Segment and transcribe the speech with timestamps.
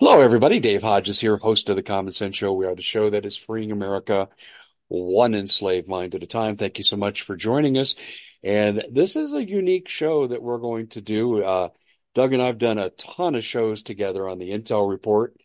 [0.00, 0.58] Hello, everybody.
[0.58, 2.52] Dave Hodges here, host of the Common Sense Show.
[2.52, 4.28] We are the show that is freeing America
[4.88, 6.56] one enslaved mind at a time.
[6.56, 7.94] Thank you so much for joining us.
[8.42, 11.44] And this is a unique show that we're going to do.
[11.44, 11.68] Uh,
[12.12, 15.36] Doug and I've done a ton of shows together on the Intel Report.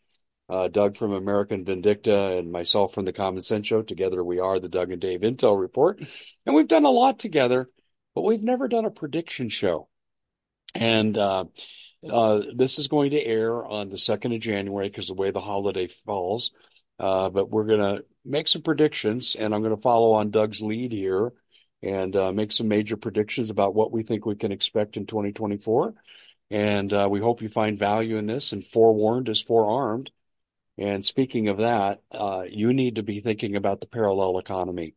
[0.50, 3.84] Uh, Doug from American Vindicta and myself from the Common Sense Show.
[3.84, 6.02] Together we are the Doug and Dave Intel Report.
[6.48, 7.68] And we've done a lot together,
[8.16, 9.90] but we've never done a prediction show.
[10.74, 11.46] And uh,
[12.08, 15.42] uh, this is going to air on the 2nd of January because the way the
[15.42, 16.52] holiday falls.
[16.98, 20.62] Uh, but we're going to make some predictions, and I'm going to follow on Doug's
[20.62, 21.32] lead here
[21.82, 25.94] and uh, make some major predictions about what we think we can expect in 2024.
[26.52, 28.52] And uh, we hope you find value in this.
[28.52, 30.12] And forewarned is forearmed.
[30.78, 34.96] And speaking of that, uh, you need to be thinking about the parallel economy.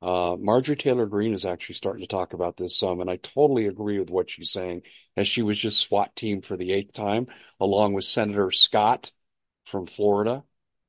[0.00, 3.66] Uh, Marjorie Taylor Greene is actually starting to talk about this some, and I totally
[3.66, 4.82] agree with what she's saying,
[5.16, 7.26] as she was just SWAT team for the eighth time,
[7.58, 9.10] along with Senator Scott
[9.64, 10.44] from Florida.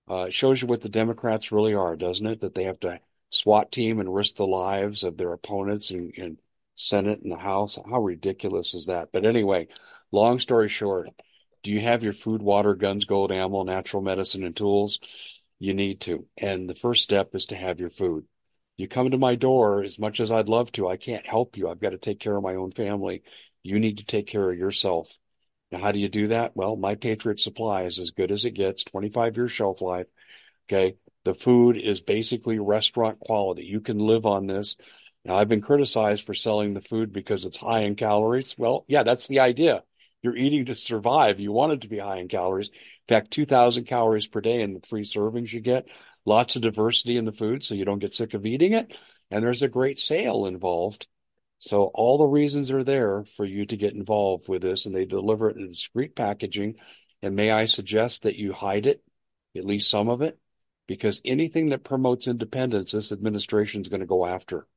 [0.09, 2.41] Uh, it shows you what the Democrats really are, doesn't it?
[2.41, 2.99] That they have to
[3.31, 6.37] SWAT team and risk the lives of their opponents in, in
[6.75, 7.79] Senate and the House.
[7.89, 9.11] How ridiculous is that?
[9.11, 9.67] But anyway,
[10.11, 11.09] long story short,
[11.63, 14.99] do you have your food, water, guns, gold, ammo, natural medicine, and tools?
[15.57, 16.27] You need to.
[16.37, 18.25] And the first step is to have your food
[18.79, 20.87] you come to my door as much as I'd love to.
[20.87, 21.67] I can't help you.
[21.67, 23.23] I've got to take care of my own family.
[23.61, 25.13] You need to take care of yourself.
[25.69, 26.55] Now, how do you do that?
[26.55, 30.07] Well, My Patriot Supply is as good as it gets, 25 year shelf life.
[30.69, 30.95] Okay.
[31.25, 33.65] The food is basically restaurant quality.
[33.65, 34.77] You can live on this.
[35.25, 38.57] Now, I've been criticized for selling the food because it's high in calories.
[38.57, 39.83] Well, yeah, that's the idea.
[40.21, 41.41] You're eating to survive.
[41.41, 42.69] You want it to be high in calories.
[42.69, 42.73] In
[43.09, 45.89] fact, 2,000 calories per day in the three servings you get
[46.25, 48.97] lots of diversity in the food so you don't get sick of eating it.
[49.31, 51.07] And there's a great sale involved.
[51.59, 55.05] So all the reasons are there for you to get involved with this and they
[55.05, 56.75] deliver it in discreet packaging.
[57.21, 59.03] And may I suggest that you hide it,
[59.55, 60.39] at least some of it,
[60.87, 64.67] because anything that promotes independence, this administration is going to go after.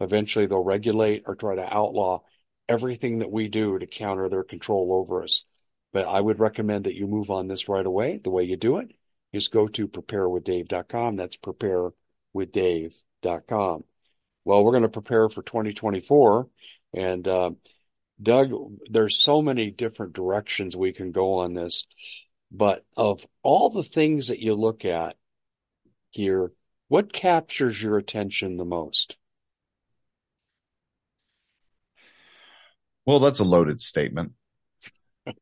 [0.00, 2.20] Eventually they'll regulate or try to outlaw
[2.68, 5.44] everything that we do to counter their control over us.
[5.92, 8.18] But I would recommend that you move on this right away.
[8.22, 8.92] The way you do it
[9.34, 11.16] just go to preparewithdave.com.
[11.16, 13.84] That's preparewithdave.com.
[14.44, 16.48] Well, we're going to prepare for 2024.
[16.94, 17.50] And uh,
[18.20, 18.52] Doug,
[18.90, 21.86] there's so many different directions we can go on this.
[22.50, 25.16] But of all the things that you look at
[26.10, 26.52] here,
[26.88, 29.16] what captures your attention the most?
[33.06, 34.32] Well, that's a loaded statement.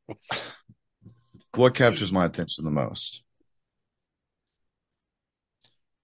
[1.54, 3.22] what captures my attention the most?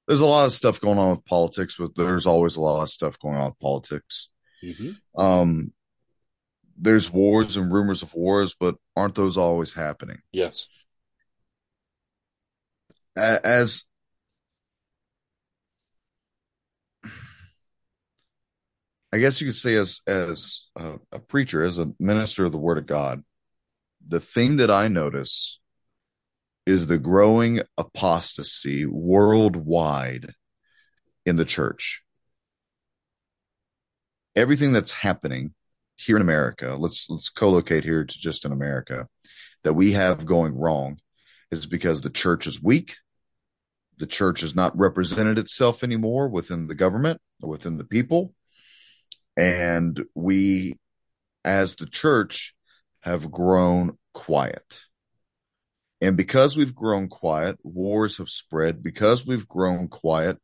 [0.07, 2.91] There's a lot of stuff going on with politics, but there's always a lot of
[2.91, 4.29] stuff going on with politics.
[4.63, 5.21] Mm-hmm.
[5.21, 5.73] Um,
[6.77, 10.19] there's wars and rumors of wars, but aren't those always happening?
[10.33, 10.67] Yes.
[13.17, 13.85] As
[19.13, 22.59] I guess you could say, as as a, a preacher, as a minister of the
[22.59, 23.23] Word of God,
[24.05, 25.61] the thing that I notice
[26.67, 30.35] is the growing apostasy worldwide
[31.27, 32.03] in the church.
[34.35, 35.55] Everything that's happening
[35.97, 39.07] here in America, let's let's co-locate here to just in America,
[39.63, 40.99] that we have going wrong
[41.51, 42.97] is because the church is weak.
[43.99, 48.35] The church has not represented itself anymore within the government or within the people.
[49.37, 50.79] And we,
[51.45, 52.55] as the church,
[53.01, 54.81] have grown quiet.
[56.05, 58.83] And because we've grown quiet, wars have spread.
[58.83, 60.37] Because we've grown quiet,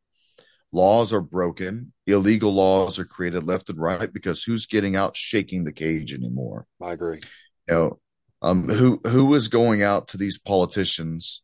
[0.71, 1.93] laws are broken.
[2.07, 6.65] Illegal laws are created left and right because who's getting out shaking the cage anymore?
[6.81, 7.21] I agree.
[7.69, 7.99] You know,
[8.41, 11.43] um, who who is going out to these politicians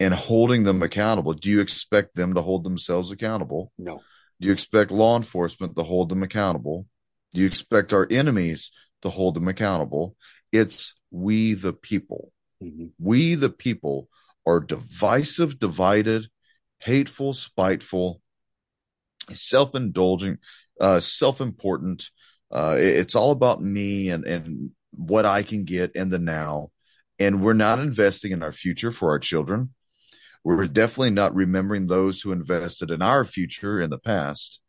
[0.00, 1.34] and holding them accountable?
[1.34, 3.70] Do you expect them to hold themselves accountable?
[3.76, 4.00] No.
[4.40, 6.86] Do you expect law enforcement to hold them accountable?
[7.34, 10.16] Do you expect our enemies to hold them accountable?
[10.52, 12.32] It's we the people.
[12.62, 12.86] Mm-hmm.
[12.98, 14.08] We, the people,
[14.46, 16.28] are divisive, divided,
[16.78, 18.22] hateful, spiteful,
[19.32, 20.40] self indulgent,
[20.80, 22.10] uh, self important.
[22.50, 26.70] Uh, it's all about me and, and what I can get in the now.
[27.18, 29.74] And we're not investing in our future for our children.
[30.44, 34.60] We're definitely not remembering those who invested in our future in the past.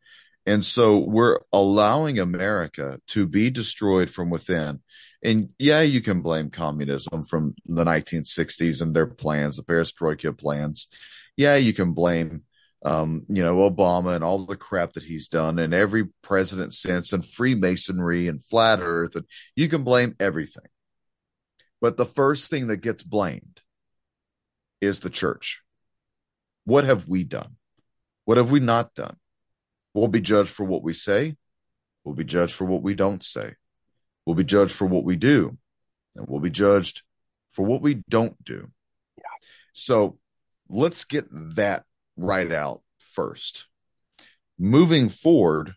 [0.44, 4.80] And so we're allowing America to be destroyed from within.
[5.22, 10.88] And yeah, you can blame communism from the 1960s and their plans, the perestroika plans.
[11.36, 12.44] Yeah, you can blame,
[12.84, 17.12] um, you know, Obama and all the crap that he's done and every president since
[17.12, 19.14] and Freemasonry and flat earth.
[19.14, 20.66] And you can blame everything.
[21.80, 23.60] But the first thing that gets blamed
[24.80, 25.62] is the church.
[26.64, 27.56] What have we done?
[28.24, 29.16] What have we not done?
[29.92, 31.36] We'll be judged for what we say.
[32.04, 33.54] We'll be judged for what we don't say.
[34.26, 35.56] We'll be judged for what we do.
[36.14, 37.02] And we'll be judged
[37.50, 38.70] for what we don't do.
[39.16, 39.24] Yeah.
[39.72, 40.18] So
[40.68, 41.84] let's get that
[42.16, 43.66] right out first.
[44.58, 45.74] Moving forward,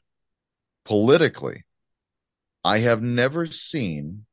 [0.85, 1.65] politically,
[2.63, 4.25] I have never seen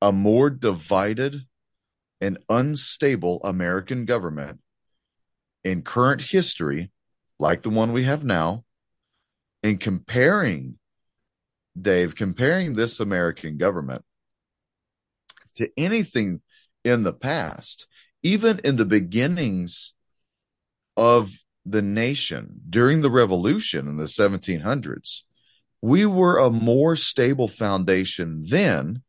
[0.00, 1.42] a more divided
[2.20, 4.60] and unstable American government
[5.64, 6.90] in current history,
[7.38, 8.64] like the one we have now,
[9.62, 10.78] and comparing,
[11.80, 14.04] Dave, comparing this American government
[15.56, 16.40] to anything
[16.84, 17.86] in the past,
[18.22, 19.94] even in the beginnings
[20.96, 21.32] of
[21.64, 25.22] the nation during the revolution in the 1700s,
[25.80, 29.02] we were a more stable foundation then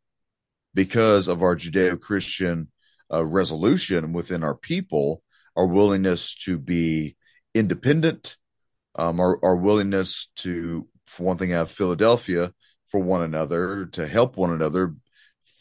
[0.73, 2.69] because of our Judeo Christian
[3.11, 5.21] uh, resolution within our people,
[5.55, 7.15] our willingness to be
[7.53, 8.37] independent,
[8.95, 12.53] um, our, our willingness to, for one thing, have Philadelphia
[12.89, 14.95] for one another, to help one another.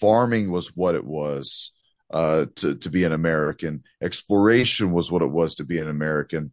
[0.01, 1.71] Farming was what it was
[2.11, 3.85] uh, to, to be an American.
[4.03, 6.53] Exploration was what it was to be an American.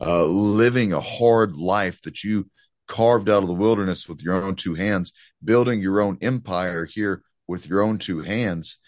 [0.00, 2.50] Uh, living a hard life that you
[2.86, 5.12] carved out of the wilderness with your own two hands,
[5.42, 8.78] building your own empire here with your own two hands.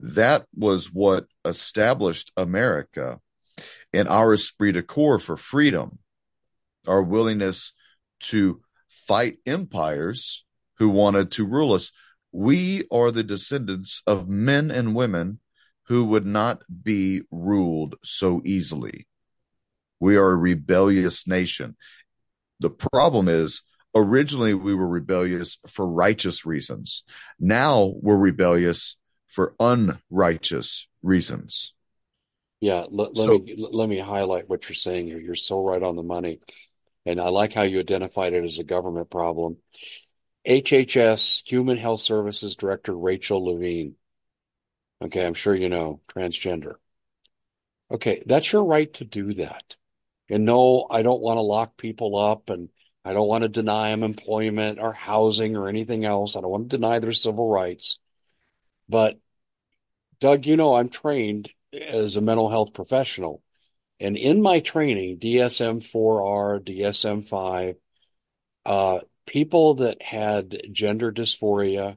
[0.00, 3.20] That was what established America
[3.92, 5.98] and our esprit de corps for freedom,
[6.86, 7.72] our willingness
[8.20, 8.60] to
[9.06, 10.44] fight empires
[10.78, 11.92] who wanted to rule us.
[12.32, 15.40] We are the descendants of men and women
[15.88, 19.06] who would not be ruled so easily.
[20.00, 21.76] We are a rebellious nation.
[22.60, 23.62] The problem is
[23.94, 27.04] originally we were rebellious for righteous reasons.
[27.38, 28.96] Now we're rebellious
[29.28, 31.72] for unrighteous reasons.
[32.60, 35.20] Yeah, let, let so, me let me highlight what you're saying here.
[35.20, 36.40] You're so right on the money.
[37.06, 39.58] And I like how you identified it as a government problem.
[40.46, 43.94] HHS Human Health Services Director Rachel Levine.
[45.02, 46.74] Okay, I'm sure you know, transgender.
[47.90, 49.76] Okay, that's your right to do that.
[50.28, 52.68] And no, I don't want to lock people up and
[53.04, 56.34] I don't want to deny them employment or housing or anything else.
[56.34, 58.00] I don't want to deny their civil rights.
[58.88, 59.18] But
[60.18, 63.42] Doug, you know, I'm trained as a mental health professional.
[64.00, 67.76] And in my training, DSM 4R, DSM 5,
[68.66, 71.96] uh, people that had gender dysphoria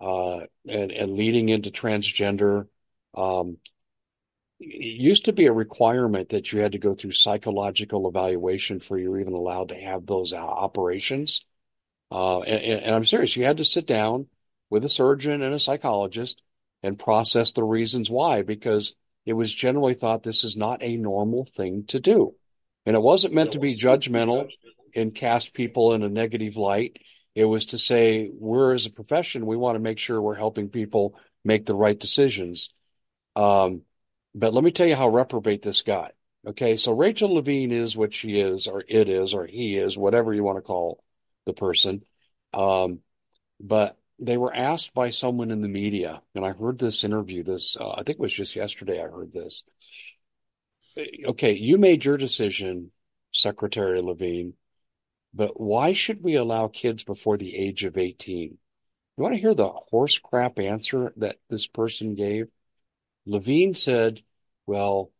[0.00, 2.66] uh, and, and leading into transgender
[3.14, 3.58] um,
[4.60, 8.98] it used to be a requirement that you had to go through psychological evaluation for
[8.98, 11.44] you even allowed to have those operations.
[12.10, 13.36] Uh, and, and, I'm serious.
[13.36, 14.26] You had to sit down
[14.70, 16.42] with a surgeon and a psychologist
[16.82, 18.94] and process the reasons why, because
[19.26, 22.34] it was generally thought this is not a normal thing to do.
[22.86, 24.50] And it wasn't meant to be judgmental
[24.94, 26.98] and cast people in a negative light.
[27.34, 30.70] It was to say, we're as a profession, we want to make sure we're helping
[30.70, 32.72] people make the right decisions.
[33.36, 33.82] Um,
[34.34, 36.14] but let me tell you how reprobate this got.
[36.46, 40.32] Okay, so Rachel Levine is what she is, or it is, or he is, whatever
[40.32, 41.02] you want to call
[41.44, 42.02] the person.
[42.54, 43.00] Um,
[43.60, 47.42] but they were asked by someone in the media, and I heard this interview.
[47.42, 49.02] This uh, I think it was just yesterday.
[49.02, 49.64] I heard this.
[51.24, 52.90] Okay, you made your decision,
[53.32, 54.54] Secretary Levine,
[55.32, 58.58] but why should we allow kids before the age of eighteen?
[59.16, 62.48] You want to hear the horse crap answer that this person gave?
[63.26, 64.22] Levine said
[64.66, 65.10] well,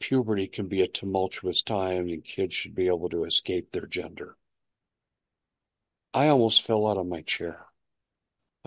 [0.00, 4.36] puberty can be a tumultuous time and kids should be able to escape their gender.
[6.12, 7.67] I almost fell out of my chair.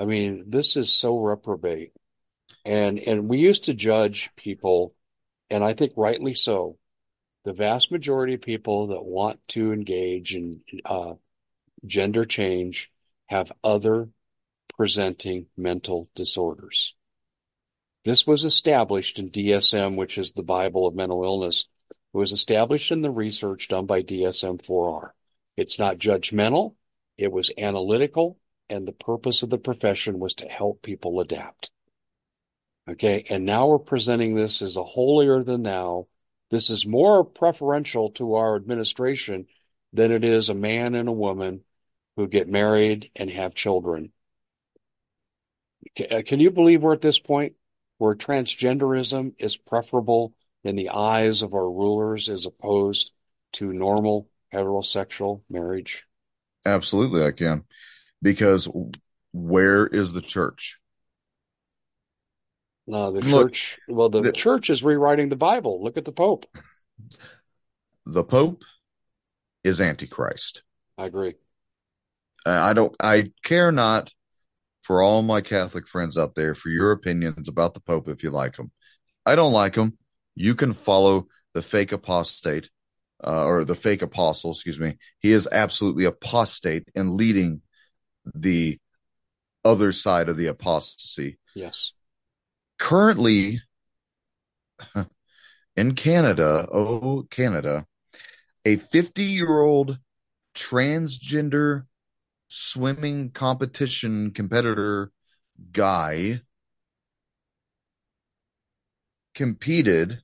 [0.01, 1.93] I mean, this is so reprobate.
[2.65, 4.95] And and we used to judge people,
[5.51, 6.79] and I think rightly so.
[7.43, 11.13] The vast majority of people that want to engage in uh,
[11.85, 12.91] gender change
[13.27, 14.09] have other
[14.75, 16.95] presenting mental disorders.
[18.03, 21.65] This was established in DSM, which is the Bible of mental illness.
[21.91, 25.11] It was established in the research done by DSM-4R.
[25.57, 26.73] It's not judgmental.
[27.19, 28.39] It was analytical
[28.71, 31.69] and the purpose of the profession was to help people adapt.
[32.89, 33.25] Okay.
[33.29, 36.07] And now we're presenting this as a holier than thou.
[36.49, 39.45] This is more preferential to our administration
[39.93, 41.63] than it is a man and a woman
[42.17, 44.11] who get married and have children.
[45.99, 47.53] Uh, can you believe we're at this point?
[48.01, 53.11] where transgenderism is preferable in the eyes of our rulers as opposed
[53.51, 56.03] to normal heterosexual marriage?
[56.65, 57.63] Absolutely, I can.
[58.21, 58.67] Because
[59.33, 60.77] where is the church?
[62.87, 63.79] No, the Look, church.
[63.87, 65.83] Well, the, the church is rewriting the Bible.
[65.83, 66.45] Look at the Pope.
[68.07, 68.63] The Pope
[69.63, 70.63] is Antichrist.
[70.97, 71.35] I agree.
[72.47, 72.95] I don't.
[72.99, 74.11] I care not
[74.81, 78.31] for all my Catholic friends out there for your opinions about the Pope if you
[78.31, 78.71] like him.
[79.25, 79.97] I don't like him.
[80.35, 82.69] You can follow the fake apostate
[83.23, 84.97] uh, or the fake apostle, excuse me.
[85.19, 87.61] He is absolutely apostate and leading
[88.25, 88.79] the
[89.63, 91.37] other side of the apostasy.
[91.55, 91.93] Yes.
[92.79, 93.61] Currently,
[95.75, 97.85] in Canada, oh, Canada,
[98.65, 99.99] a 50 year old
[100.55, 101.85] transgender
[102.47, 105.11] swimming competition competitor
[105.71, 106.41] guy
[109.33, 110.21] competed.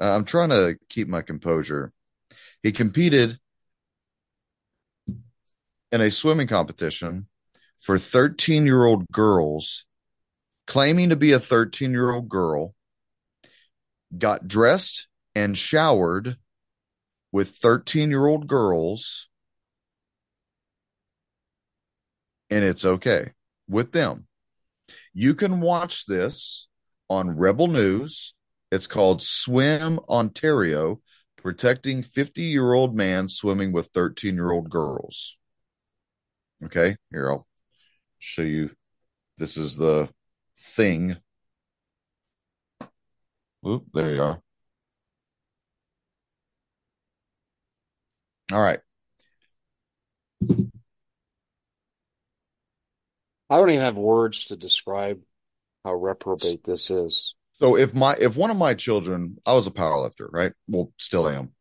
[0.00, 1.92] Uh, I'm trying to keep my composure.
[2.62, 3.38] He competed
[5.92, 7.26] in a swimming competition
[7.80, 9.84] for 13 year old girls,
[10.66, 12.74] claiming to be a 13 year old girl,
[14.16, 16.36] got dressed and showered
[17.30, 19.28] with 13 year old girls,
[22.50, 23.32] and it's okay
[23.68, 24.26] with them.
[25.12, 26.68] You can watch this
[27.08, 28.34] on Rebel News.
[28.70, 31.00] It's called Swim Ontario
[31.36, 35.36] Protecting 50 year old man swimming with 13 year old girls.
[36.64, 37.46] Okay, here I'll
[38.18, 38.70] show you.
[39.38, 40.08] This is the
[40.56, 41.16] thing.
[43.66, 44.40] Oop, there you are.
[48.52, 48.80] All right.
[53.50, 55.20] I don't even have words to describe
[55.84, 57.34] how reprobate this is.
[57.60, 60.52] So if my if one of my children, I was a powerlifter, right?
[60.68, 61.52] Well, still am.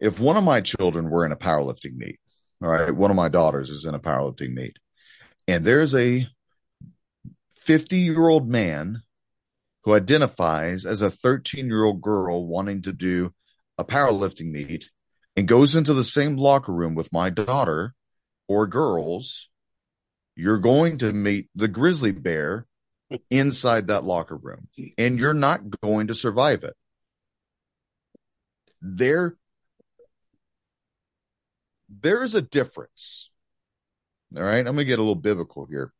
[0.00, 2.18] If one of my children were in a powerlifting meet,
[2.62, 4.78] all right, one of my daughters is in a powerlifting meet,
[5.46, 6.26] and there's a
[7.52, 9.02] 50 year old man
[9.84, 13.32] who identifies as a 13 year old girl wanting to do
[13.78, 14.90] a powerlifting meet
[15.36, 17.94] and goes into the same locker room with my daughter
[18.48, 19.48] or girls,
[20.34, 22.66] you're going to meet the grizzly bear
[23.30, 26.74] inside that locker room and you're not going to survive it.
[28.80, 29.36] There,
[31.88, 33.30] there is a difference.
[34.36, 34.58] All right.
[34.58, 35.92] I'm going to get a little biblical here.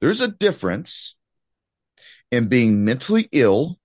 [0.00, 1.14] There's a difference
[2.30, 3.78] in being mentally ill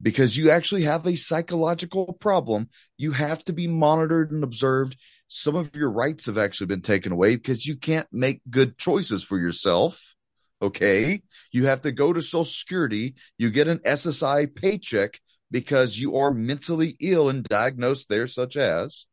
[0.00, 2.68] because you actually have a psychological problem.
[2.96, 4.96] You have to be monitored and observed.
[5.26, 9.22] Some of your rights have actually been taken away because you can't make good choices
[9.22, 10.14] for yourself.
[10.62, 11.22] Okay.
[11.52, 13.16] You have to go to Social Security.
[13.36, 19.06] You get an SSI paycheck because you are mentally ill and diagnosed there, such as,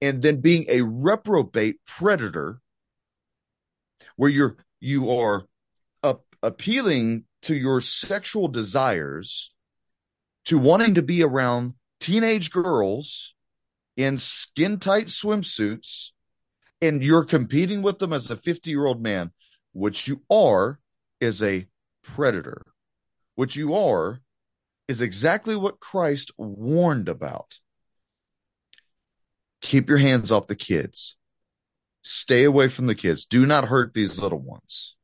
[0.00, 2.60] and then being a reprobate predator
[4.16, 5.44] where you're, you are
[6.42, 9.50] appealing to your sexual desires
[10.44, 13.34] to wanting to be around teenage girls
[13.96, 16.10] in skin tight swimsuits
[16.82, 19.30] and you're competing with them as a 50 year old man
[19.72, 20.78] what you are
[21.20, 21.66] is a
[22.02, 22.62] predator.
[23.34, 24.20] What you are
[24.86, 27.58] is exactly what Christ warned about.
[29.64, 31.16] Keep your hands off the kids.
[32.02, 33.24] Stay away from the kids.
[33.24, 34.94] Do not hurt these little ones.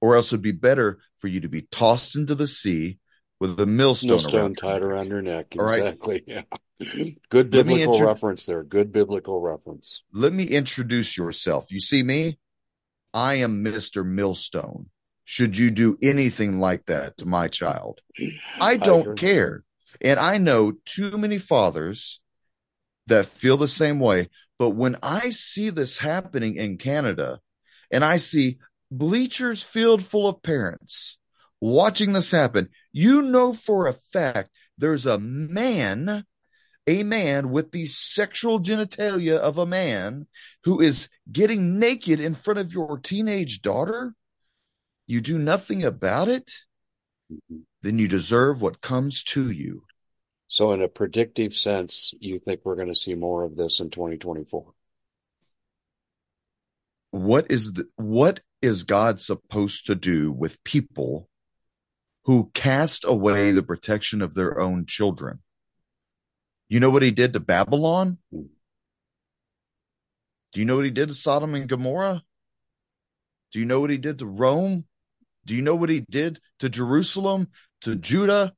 [0.00, 3.00] Or else it'd be better for you to be tossed into the sea
[3.40, 5.56] with a millstone, millstone tied around your neck.
[5.56, 6.22] Exactly.
[6.28, 6.46] Right.
[6.80, 7.04] Yeah.
[7.30, 8.62] Good biblical reference there.
[8.62, 10.02] Good biblical reference.
[10.12, 11.70] Let me introduce yourself.
[11.70, 12.38] You see me?
[13.12, 14.04] I am Mr.
[14.04, 14.90] Millstone.
[15.24, 18.00] Should you do anything like that to my child?
[18.60, 19.64] I don't I care.
[20.00, 22.20] And I know too many fathers
[23.06, 24.28] that feel the same way.
[24.58, 27.40] But when I see this happening in Canada
[27.90, 28.58] and I see
[28.90, 31.18] bleachers filled full of parents
[31.60, 36.24] watching this happen, you know for a fact there's a man
[36.86, 40.26] a man with the sexual genitalia of a man
[40.64, 44.14] who is getting naked in front of your teenage daughter,
[45.06, 46.52] you do nothing about it,
[47.32, 47.60] mm-hmm.
[47.82, 49.84] then you deserve what comes to you.
[50.46, 53.90] So, in a predictive sense, you think we're going to see more of this in
[53.90, 54.72] 2024?
[57.10, 61.28] What is the, what is God supposed to do with people
[62.24, 65.40] who cast away the protection of their own children?
[66.68, 68.18] You know what he did to Babylon?
[68.32, 68.46] Hmm.
[70.52, 72.22] Do you know what he did to Sodom and Gomorrah?
[73.52, 74.84] Do you know what he did to Rome?
[75.44, 77.48] Do you know what he did to Jerusalem,
[77.82, 78.54] to Judah?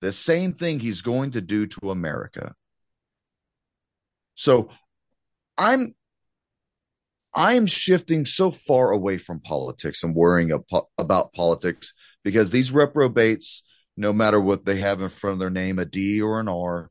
[0.00, 2.54] The same thing he's going to do to America.
[4.34, 4.70] So
[5.58, 5.94] I'm
[7.34, 10.50] I'm shifting so far away from politics and worrying
[10.98, 13.62] about politics because these reprobates,
[13.96, 16.90] no matter what they have in front of their name, a D or an R,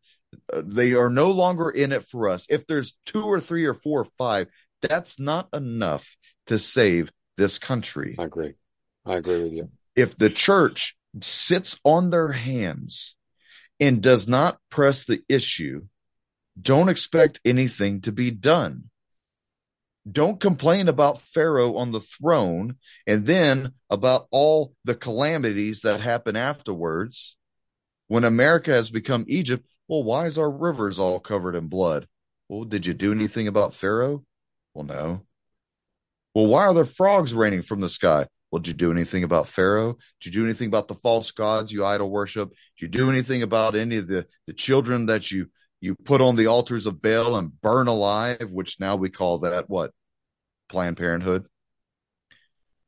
[0.54, 2.46] uh, they are no longer in it for us.
[2.50, 4.48] If there's two or three or four or five,
[4.82, 6.16] that's not enough
[6.48, 8.16] to save this country.
[8.18, 8.54] I agree.
[9.06, 9.70] I agree with you.
[9.96, 13.16] If the church sits on their hands
[13.80, 15.86] and does not press the issue,
[16.62, 18.90] don't expect anything to be done.
[20.10, 22.76] Don't complain about Pharaoh on the throne
[23.06, 27.38] and then about all the calamities that happen afterwards.
[28.08, 32.08] When America has become Egypt, well, why is our rivers all covered in blood?
[32.48, 34.24] Well, did you do anything about Pharaoh?
[34.74, 35.22] Well, no.
[36.34, 38.28] Well, why are there frogs raining from the sky?
[38.52, 39.98] Well, did you do anything about Pharaoh?
[40.22, 42.50] Did you do anything about the false gods you idol worship?
[42.50, 45.48] Did you do anything about any of the, the children that you
[45.82, 49.70] you put on the altars of Baal and burn alive, which now we call that
[49.70, 49.92] what?
[50.68, 51.46] Planned Parenthood.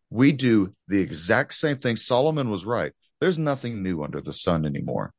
[0.10, 1.96] We do the exact same thing.
[1.96, 2.92] Solomon was right.
[3.22, 5.14] There's nothing new under the sun anymore.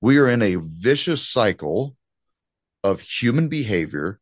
[0.00, 1.96] We are in a vicious cycle
[2.82, 4.18] of human behavior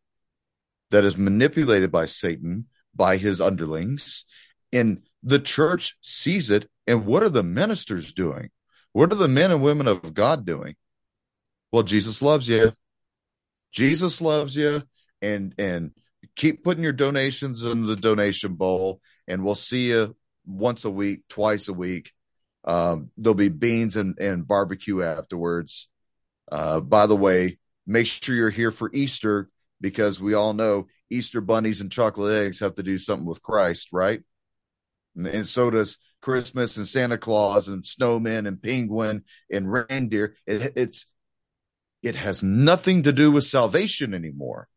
[0.90, 4.24] that is manipulated by Satan, by his underlings,
[4.72, 6.68] and the church sees it.
[6.86, 8.50] And what are the ministers doing?
[8.92, 10.74] What are the men and women of God doing?
[11.70, 12.72] Well, Jesus loves you.
[13.70, 14.82] Jesus loves you.
[15.22, 15.92] And, and
[16.34, 21.22] keep putting your donations in the donation bowl and we'll see you once a week,
[21.28, 22.12] twice a week.
[22.64, 25.88] Um, there'll be beans and, and barbecue afterwards.
[26.50, 29.48] Uh, by the way, make sure you're here for Easter
[29.80, 33.88] because we all know Easter bunnies and chocolate eggs have to do something with Christ,
[33.92, 34.22] right?
[35.16, 40.36] And, and so does Christmas and Santa Claus and snowmen and penguin and reindeer.
[40.46, 41.06] It, it's
[42.02, 44.68] it has nothing to do with salvation anymore.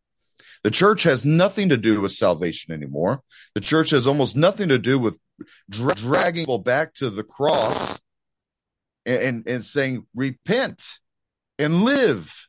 [0.63, 3.22] The church has nothing to do with salvation anymore.
[3.54, 5.18] The church has almost nothing to do with
[5.70, 8.00] dra- dragging people back to the cross
[9.06, 11.00] and, and, and saying, repent
[11.60, 12.48] and live.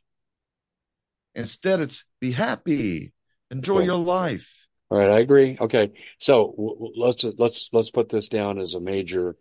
[1.33, 3.13] Instead, it's be happy,
[3.51, 4.64] enjoy your life.
[4.89, 5.57] All right, I agree.
[5.59, 9.35] Okay, so w- let's let's let's put this down as a major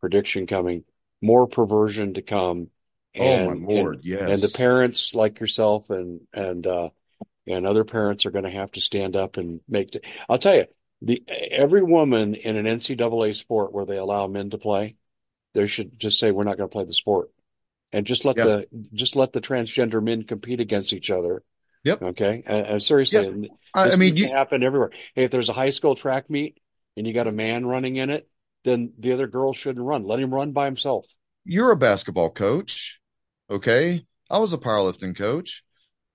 [0.00, 0.84] prediction coming.
[1.22, 2.68] More perversion to come.
[3.14, 3.96] And, oh my lord!
[3.96, 6.90] And, yes, and the parents like yourself and and uh,
[7.46, 9.92] and other parents are going to have to stand up and make.
[9.92, 10.66] T- I'll tell you,
[11.02, 14.96] the every woman in an NCAA sport where they allow men to play,
[15.52, 17.30] they should just say we're not going to play the sport,
[17.92, 21.44] and just let the just let the transgender men compete against each other
[21.84, 22.02] Yep.
[22.02, 22.42] Okay.
[22.46, 23.50] Uh, seriously, yep.
[23.74, 24.90] I mean, you happen everywhere.
[25.14, 26.58] Hey, if there's a high school track meet
[26.96, 28.28] and you got a man running in it,
[28.64, 30.04] then the other girl shouldn't run.
[30.04, 31.06] Let him run by himself.
[31.44, 33.00] You're a basketball coach.
[33.50, 34.06] Okay.
[34.30, 35.62] I was a powerlifting coach.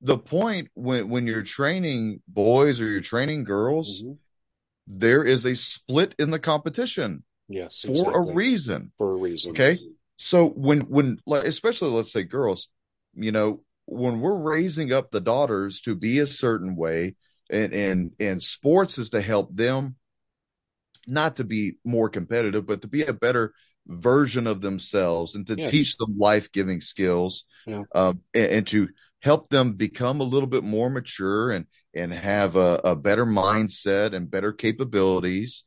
[0.02, 4.14] The point when, when you're training boys or you're training girls, mm-hmm.
[4.88, 7.24] there is a split in the competition.
[7.48, 7.82] Yes.
[7.82, 8.14] For exactly.
[8.16, 8.92] a reason.
[8.98, 9.52] For a reason.
[9.52, 9.78] Okay.
[10.18, 12.70] So when, when, especially let's say girls,
[13.14, 17.16] you know, when we're raising up the daughters to be a certain way
[17.50, 19.96] and and and sports is to help them
[21.08, 23.54] not to be more competitive but to be a better
[23.88, 25.72] version of themselves and to yes.
[25.72, 27.82] teach them life-giving skills yeah.
[27.96, 28.88] um, and, and, to
[29.22, 34.14] help them become a little bit more mature and and have a, a better mindset
[34.14, 35.64] and better capabilities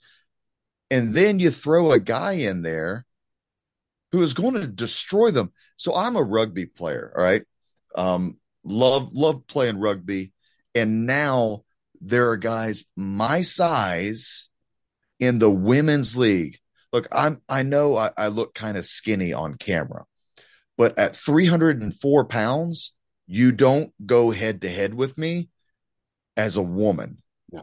[0.91, 3.05] and then you throw a guy in there
[4.13, 7.43] who is going to destroy them so i'm a rugby player all right
[7.95, 10.33] um, love love playing rugby,
[10.75, 11.65] and now
[12.01, 14.49] there are guys my size
[15.19, 16.59] in the women's league.
[16.93, 20.05] Look, I'm I know I, I look kind of skinny on camera,
[20.77, 22.93] but at 304 pounds,
[23.27, 25.49] you don't go head to head with me
[26.37, 27.19] as a woman.
[27.51, 27.61] Yeah.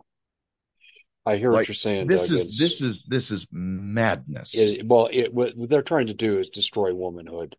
[1.25, 2.07] I hear like, what you're saying.
[2.07, 2.39] This Doug.
[2.39, 4.55] is it's, this is this is madness.
[4.55, 7.55] It, well, it, what they're trying to do is destroy womanhood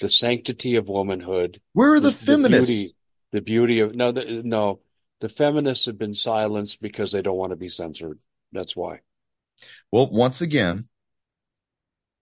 [0.00, 1.60] the sanctity of womanhood.
[1.72, 2.68] Where are the, the feminists?
[2.68, 2.94] The beauty,
[3.32, 4.80] the beauty of no, the, no.
[5.20, 8.20] The feminists have been silenced because they don't want to be censored.
[8.52, 9.00] That's why.
[9.90, 10.88] Well, once again,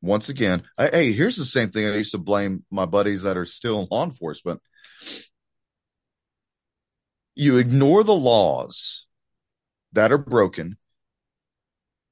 [0.01, 3.37] once again, I, hey, here's the same thing I used to blame my buddies that
[3.37, 4.63] are still in law enforcement.
[7.35, 9.05] You ignore the laws
[9.93, 10.79] that are broken.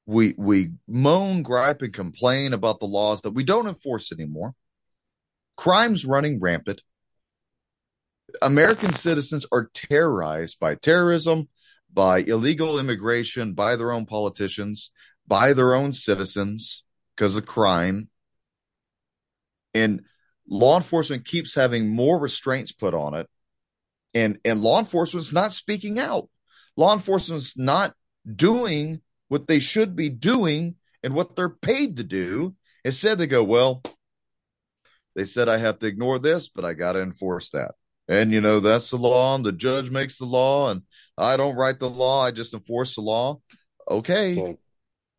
[0.06, 4.54] We we moan, gripe, and complain about the laws that we don't enforce anymore.
[5.56, 6.82] Crime's running rampant.
[8.42, 11.48] American citizens are terrorized by terrorism,
[11.92, 14.90] by illegal immigration, by their own politicians,
[15.26, 16.82] by their own citizens
[17.14, 18.08] because of crime.
[19.72, 20.02] And
[20.48, 23.28] law enforcement keeps having more restraints put on it.
[24.14, 26.28] And and law enforcement's not speaking out.
[26.76, 27.94] Law enforcement's not
[28.32, 32.54] doing what they should be doing and what they're paid to do.
[32.84, 33.82] Instead, they go, well,
[35.14, 37.74] they said I have to ignore this, but I got to enforce that.
[38.08, 40.82] And, you know, that's the law, and the judge makes the law, and
[41.16, 43.40] I don't write the law, I just enforce the law.
[43.88, 44.38] Okay.
[44.38, 44.56] okay.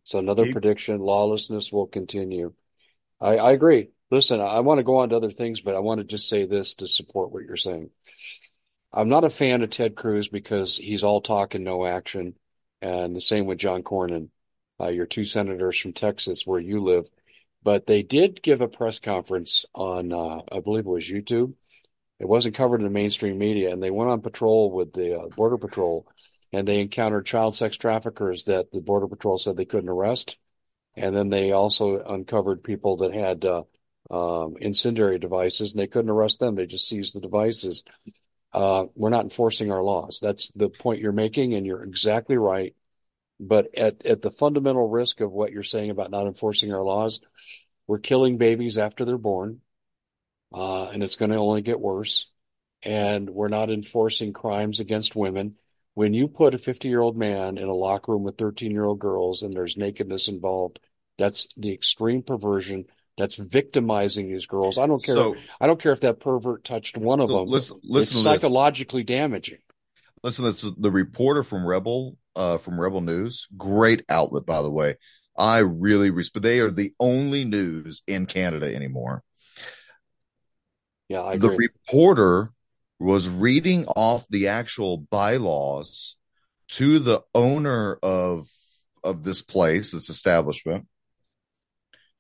[0.03, 2.53] So, another Keep- prediction lawlessness will continue.
[3.19, 3.89] I, I agree.
[4.12, 6.45] Listen, I want to go on to other things, but I want to just say
[6.45, 7.89] this to support what you're saying.
[8.93, 12.36] I'm not a fan of Ted Cruz because he's all talk and no action.
[12.81, 14.29] And the same with John Cornyn,
[14.79, 17.10] uh, your two senators from Texas, where you live.
[17.65, 21.56] But they did give a press conference on, uh, I believe it was YouTube.
[22.19, 25.28] It wasn't covered in the mainstream media, and they went on patrol with the uh,
[25.36, 26.08] Border Patrol,
[26.54, 30.38] and they encountered child sex traffickers that the Border Patrol said they couldn't arrest.
[30.95, 33.63] And then they also uncovered people that had uh,
[34.12, 36.54] um, incendiary devices, and they couldn't arrest them.
[36.54, 37.84] They just seized the devices.
[38.54, 40.19] Uh, we're not enforcing our laws.
[40.21, 42.75] That's the point you're making, and you're exactly right.
[43.39, 47.19] But at, at the fundamental risk of what you're saying about not enforcing our laws,
[47.88, 49.62] we're killing babies after they're born,
[50.54, 52.32] uh, and it's going to only get worse.
[52.84, 55.56] And we're not enforcing crimes against women.
[55.95, 58.86] When you put a 50 year old man in a locker room with 13 year
[58.86, 60.80] old girls and there's nakedness involved,
[61.17, 62.86] that's the extreme perversion
[63.17, 64.78] that's victimizing these girls.
[64.78, 65.15] I don't care.
[65.15, 67.48] So, I don't care if that pervert touched one of so them.
[67.48, 69.15] Listen, listen it's psychologically this.
[69.15, 69.60] damaging.
[70.21, 73.48] Listen, this the reporter from Rebel, uh, from Rebel News.
[73.58, 74.95] Great outlet, by the way.
[75.38, 76.43] I really respect.
[76.43, 79.24] They are the only news in Canada anymore.
[81.10, 82.52] Yeah, I the reporter
[83.00, 86.15] was reading off the actual bylaws
[86.69, 88.48] to the owner of
[89.04, 90.88] of this place, this establishment,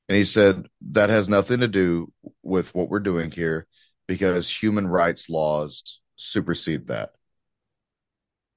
[0.07, 2.11] and he said that has nothing to do
[2.43, 3.65] with what we're doing here
[4.07, 7.11] because human rights laws supersede that.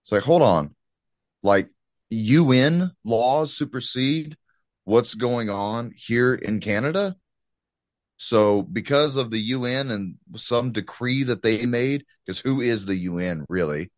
[0.05, 0.75] It's like, hold on.
[1.42, 1.68] Like
[2.11, 4.37] UN laws supersede
[4.85, 7.16] what's going on here in Canada?
[8.16, 12.96] So, because of the UN and some decree that they made, because who is the
[12.96, 13.92] UN really?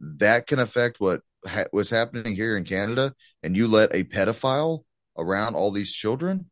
[0.00, 4.84] That can affect what ha- was happening here in Canada, and you let a pedophile
[5.16, 6.50] around all these children?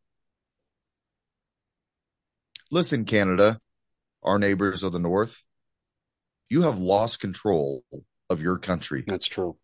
[2.71, 3.61] Listen, Canada,
[4.23, 5.43] our neighbors of the North,
[6.49, 7.85] you have lost control
[8.29, 9.05] of your country.
[9.07, 9.57] That's true.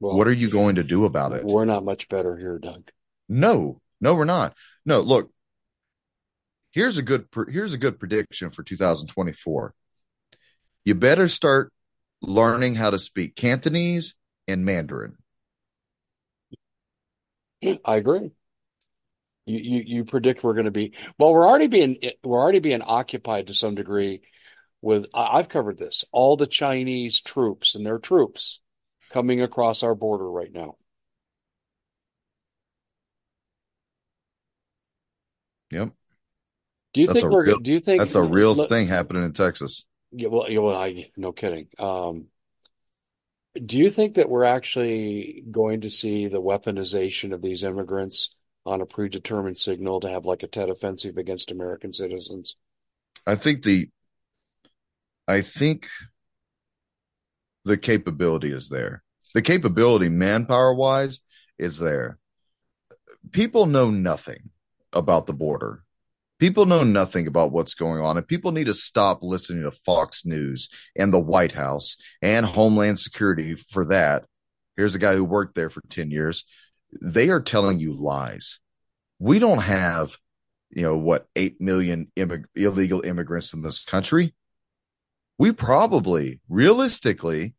[0.00, 1.44] Well, what are you going to do about it?
[1.44, 2.86] We're not much better here, Doug.
[3.28, 4.54] No, no, we're not.
[4.84, 5.30] No, look,
[6.72, 9.74] here's a good here's a good prediction for 2024.
[10.84, 11.72] You better start
[12.22, 14.14] learning how to speak Cantonese
[14.46, 15.16] and Mandarin.
[17.84, 18.30] I agree.
[19.46, 21.32] You, you, you predict we're going to be well.
[21.32, 24.22] We're already being we're already being occupied to some degree
[24.82, 25.06] with.
[25.14, 26.04] I've covered this.
[26.12, 28.60] All the Chinese troops and their troops
[29.10, 30.76] coming across our border right now.
[35.70, 35.92] Yep.
[36.92, 37.44] Do you that's think we're?
[37.44, 39.84] Real, do you think that's a real look, thing happening in Texas?
[40.12, 40.28] Yeah.
[40.28, 41.68] Well, yeah, well, I no kidding.
[41.78, 42.26] Um,
[43.64, 48.80] do you think that we're actually going to see the weaponization of these immigrants on
[48.80, 52.56] a predetermined signal to have like a Tet offensive against American citizens?
[53.26, 53.88] I think the
[55.26, 55.88] I think
[57.66, 59.02] the capability is there.
[59.34, 61.20] The capability manpower wise
[61.58, 62.18] is there.
[63.32, 64.50] People know nothing
[64.92, 65.82] about the border.
[66.38, 70.24] People know nothing about what's going on, and people need to stop listening to Fox
[70.24, 74.26] News and the White House and Homeland Security for that.
[74.76, 76.44] Here's a guy who worked there for 10 years
[77.02, 78.60] they are telling you lies.
[79.18, 80.16] We don't have,
[80.70, 84.34] you know, what, 8 million immig- illegal immigrants in this country.
[85.36, 87.55] We probably, realistically,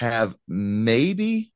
[0.00, 1.52] have maybe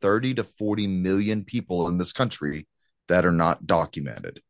[0.00, 2.68] 30 to 40 million people in this country
[3.08, 4.40] that are not documented.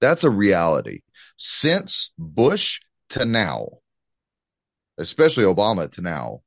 [0.00, 1.00] That's a reality.
[1.36, 2.78] Since Bush
[3.08, 3.80] to now,
[4.96, 6.42] especially Obama to now,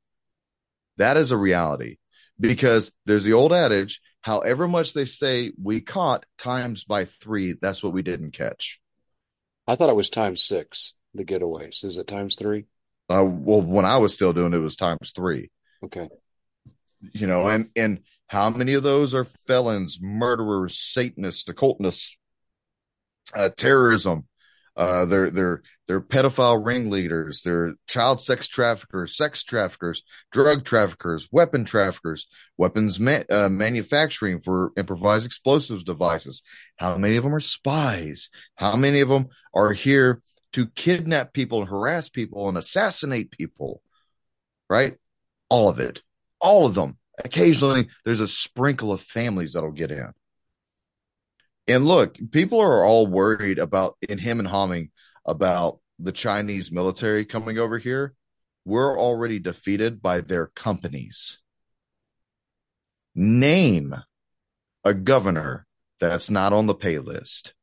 [0.96, 1.98] that is a reality
[2.40, 7.82] because there's the old adage however much they say we caught times by three, that's
[7.82, 8.80] what we didn't catch.
[9.66, 11.84] I thought it was times six, the getaways.
[11.84, 12.64] Is it times three?
[13.08, 15.50] Uh, well, when I was still doing it, it was times three.
[15.82, 16.08] Okay.
[17.12, 22.16] You know, and, and how many of those are felons, murderers, Satanists, occultists,
[23.34, 24.26] uh, terrorism,
[24.78, 31.64] uh, they're they're they're pedophile ringleaders, they're child sex traffickers, sex traffickers, drug traffickers, weapon
[31.64, 36.42] traffickers, weapons ma- uh, manufacturing for improvised explosives devices.
[36.76, 38.30] How many of them are spies?
[38.54, 43.82] How many of them are here to kidnap people and harass people and assassinate people?
[44.68, 44.96] right?
[45.48, 46.02] All of it,
[46.40, 46.98] all of them.
[47.24, 50.12] Occasionally, there's a sprinkle of families that'll get in.
[51.66, 54.90] And look, people are all worried about in him and humming
[55.26, 58.14] about the Chinese military coming over here.
[58.64, 61.40] We're already defeated by their companies.
[63.14, 63.96] Name
[64.84, 65.66] a governor
[65.98, 67.54] that's not on the pay list.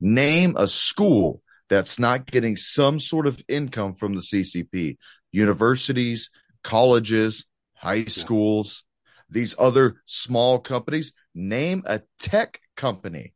[0.00, 1.42] Name a school
[1.74, 4.96] that's not getting some sort of income from the CCP.
[5.32, 6.30] Universities,
[6.62, 8.84] colleges, high schools,
[9.28, 11.12] these other small companies.
[11.34, 13.34] Name a tech company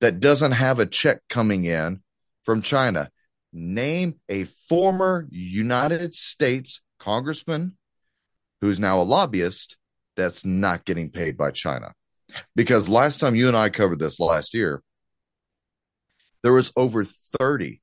[0.00, 2.02] that doesn't have a check coming in
[2.42, 3.10] from China.
[3.52, 7.76] Name a former United States congressman
[8.60, 9.76] who's now a lobbyist
[10.16, 11.92] that's not getting paid by China.
[12.56, 14.82] Because last time you and I covered this last year,
[16.42, 17.80] there was over 30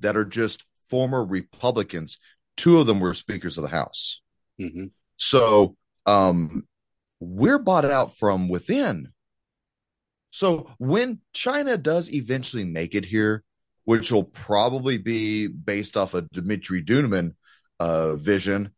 [0.00, 2.18] that are just former Republicans.
[2.56, 4.20] Two of them were speakers of the House.
[4.60, 4.86] Mm-hmm.
[5.16, 6.66] So um,
[7.20, 9.12] we're bought out from within.
[10.30, 13.42] So when China does eventually make it here,
[13.84, 17.34] which will probably be based off of Dimitri Duneman
[17.78, 18.70] uh, vision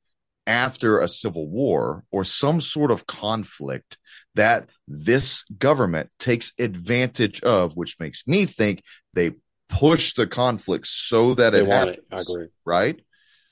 [0.48, 3.98] after a civil war or some sort of conflict
[4.34, 8.82] that this government takes advantage of, which makes me think
[9.12, 9.32] they
[9.68, 11.98] push the conflict so that they it happens.
[11.98, 12.04] It.
[12.10, 12.46] I agree.
[12.64, 13.00] Right?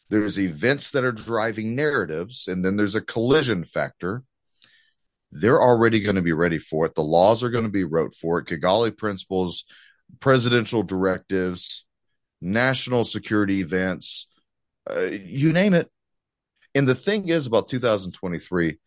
[0.09, 4.23] There's events that are driving narratives, and then there's a collision factor.
[5.33, 6.95] They're already going to be ready for it.
[6.95, 8.47] The laws are going to be wrote for it.
[8.47, 9.65] Kigali principles,
[10.21, 11.85] presidential directives,
[12.41, 14.29] national security events,
[14.89, 15.91] uh, you name it.
[16.77, 18.79] And the thing is about 2023,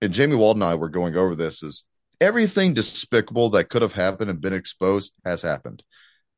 [0.00, 1.84] and Jamie Wald and I were going over this, is
[2.20, 5.82] everything despicable that could have happened and been exposed has happened.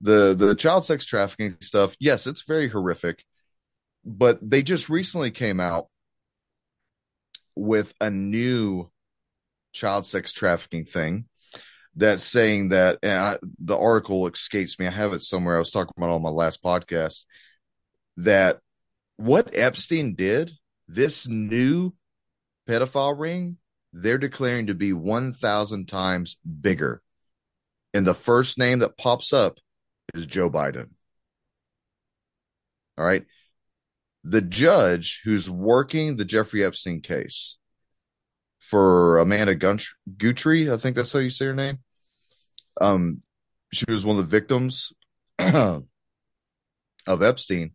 [0.01, 3.25] The the child sex trafficking stuff, yes, it's very horrific
[4.09, 5.89] but they just recently came out
[7.55, 8.91] with a new
[9.73, 11.27] child sex trafficking thing
[11.95, 15.71] that's saying that and I, the article escapes me i have it somewhere i was
[15.71, 17.25] talking about on my last podcast
[18.17, 18.61] that
[19.17, 20.53] what epstein did
[20.89, 21.93] this new
[22.69, 23.57] pedophile ring
[23.93, 27.03] they're declaring to be 1000 times bigger
[27.95, 29.59] and the first name that pops up
[30.15, 30.89] is joe biden
[32.97, 33.25] all right
[34.25, 37.57] the judge who's working the Jeffrey Epstein case
[38.59, 41.79] for Amanda Guthrie, I think that's how you say her name.
[42.81, 43.23] Um,
[43.73, 44.93] she was one of the victims
[45.39, 45.85] of
[47.07, 47.73] Epstein.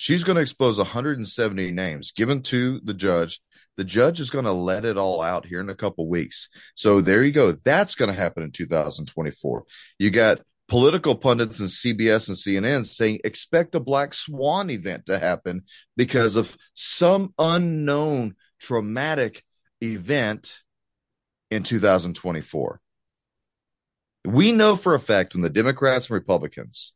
[0.00, 3.42] She's going to expose 170 names given to the judge.
[3.76, 6.48] The judge is going to let it all out here in a couple weeks.
[6.74, 7.52] So there you go.
[7.52, 9.64] That's going to happen in 2024.
[9.98, 15.18] You got political pundits and CBS and CNN saying expect a black swan event to
[15.18, 15.64] happen
[15.98, 19.44] because of some unknown traumatic
[19.82, 20.60] event
[21.50, 22.80] in 2024.
[24.24, 26.94] We know for a fact when the Democrats and Republicans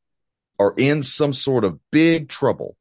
[0.58, 2.78] are in some sort of big trouble,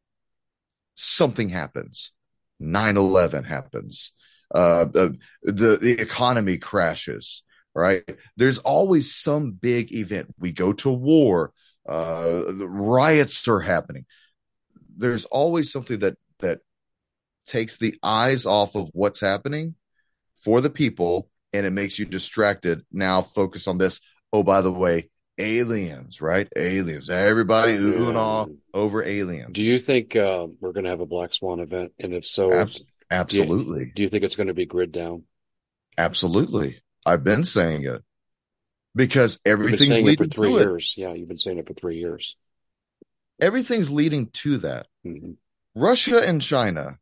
[0.96, 2.12] something happens.
[2.60, 4.12] 9 11 happens.
[4.54, 7.44] Uh, the, the, the economy crashes
[7.76, 8.04] right?
[8.38, 10.34] There's always some big event.
[10.40, 11.54] We go to war,
[11.88, 14.06] uh, the riots are happening.
[14.96, 16.60] There's always something that that
[17.46, 19.76] takes the eyes off of what's happening
[20.44, 22.86] for the people, and it makes you distracted.
[22.92, 24.00] Now focus on this.
[24.32, 26.48] Oh, by the way, aliens, right?
[26.56, 27.10] Aliens.
[27.10, 29.54] Everybody ooh and ah over aliens.
[29.54, 31.94] Do you think uh, we're going to have a black swan event?
[32.00, 32.70] And if so, Ab-
[33.10, 33.80] absolutely.
[33.80, 35.24] Do you, do you, think it's going to be grid down?
[35.98, 36.82] Absolutely.
[37.06, 38.04] I've been saying it
[38.96, 40.96] because everything's leading for three years.
[40.98, 41.02] It.
[41.02, 42.38] Yeah, you've been saying it for three years.
[43.40, 44.88] Everything's leading to that.
[45.06, 45.32] Mm-hmm.
[45.76, 47.00] Russia and China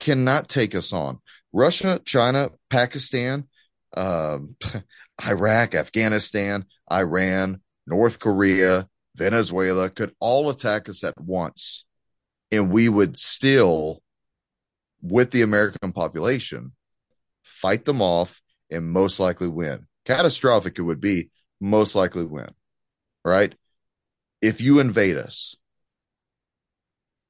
[0.00, 1.20] cannot take us on.
[1.52, 3.48] Russia, China, Pakistan,
[3.96, 4.38] uh,
[5.26, 11.84] Iraq, Afghanistan, Iran, North Korea, Venezuela could all attack us at once.
[12.52, 14.02] And we would still,
[15.02, 16.72] with the American population,
[17.42, 19.86] fight them off and most likely win.
[20.04, 22.50] Catastrophic it would be, most likely win,
[23.24, 23.54] right?
[24.40, 25.56] If you invade us.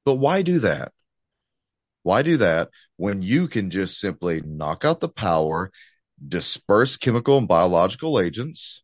[0.04, 0.92] But why do that?
[2.02, 5.72] Why do that when you can just simply knock out the power,
[6.26, 8.82] disperse chemical and biological agents,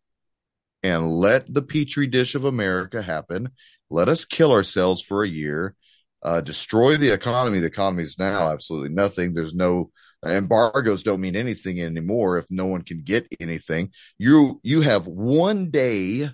[0.82, 3.50] and let the petri dish of America happen?
[3.90, 5.74] Let us kill ourselves for a year,
[6.22, 7.60] uh, destroy the economy.
[7.60, 9.34] The economy is now absolutely nothing.
[9.34, 9.90] There's no
[10.24, 13.90] embargoes don't mean anything anymore if no one can get anything.
[14.18, 16.30] You you have one day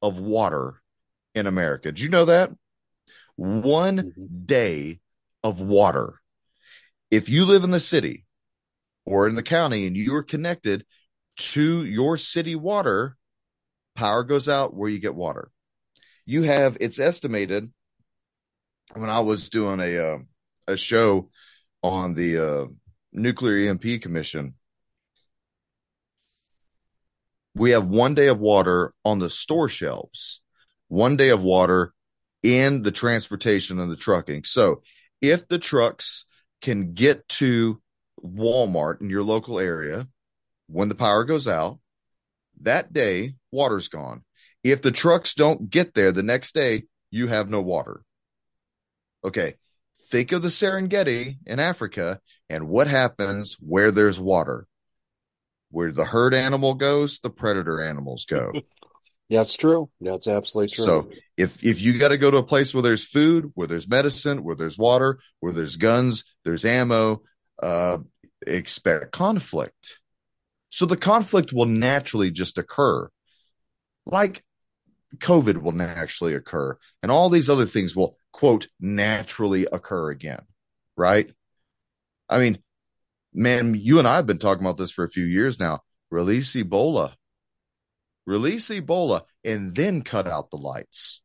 [0.00, 0.80] of water
[1.34, 1.90] in America.
[1.90, 2.50] Did you know that?
[3.36, 4.46] One mm-hmm.
[4.46, 5.00] day
[5.42, 6.20] of water.
[7.10, 8.24] If you live in the city
[9.04, 10.84] or in the county and you are connected
[11.36, 13.16] to your city water,
[13.96, 15.50] power goes out where you get water.
[16.24, 17.70] You have, it's estimated
[18.94, 20.18] when I was doing a, uh,
[20.68, 21.30] a show
[21.82, 22.66] on the uh,
[23.12, 24.54] Nuclear EMP Commission,
[27.54, 30.40] we have one day of water on the store shelves,
[30.88, 31.94] one day of water
[32.42, 34.44] in the transportation and the trucking.
[34.44, 34.82] So
[35.20, 36.26] if the trucks
[36.60, 37.80] can get to
[38.22, 40.06] Walmart in your local area
[40.68, 41.78] when the power goes out,
[42.62, 44.24] that day, water's gone.
[44.62, 48.02] If the trucks don't get there the next day, you have no water.
[49.24, 49.54] Okay.
[50.10, 54.66] Think of the Serengeti in Africa and what happens where there's water.
[55.70, 58.52] Where the herd animal goes, the predator animals go.
[59.30, 59.90] That's true.
[60.00, 60.84] That's absolutely true.
[60.84, 63.88] So if if you got to go to a place where there's food, where there's
[63.88, 67.22] medicine, where there's water, where there's guns, there's ammo,
[67.60, 67.98] uh,
[68.46, 69.98] expect conflict.
[70.68, 73.08] So the conflict will naturally just occur,
[74.04, 74.44] like
[75.16, 80.42] COVID will naturally occur, and all these other things will quote naturally occur again,
[80.96, 81.30] right?
[82.28, 82.58] I mean,
[83.32, 85.82] man, you and I have been talking about this for a few years now.
[86.10, 87.14] Release Ebola
[88.26, 91.22] release Ebola, and then cut out the lights.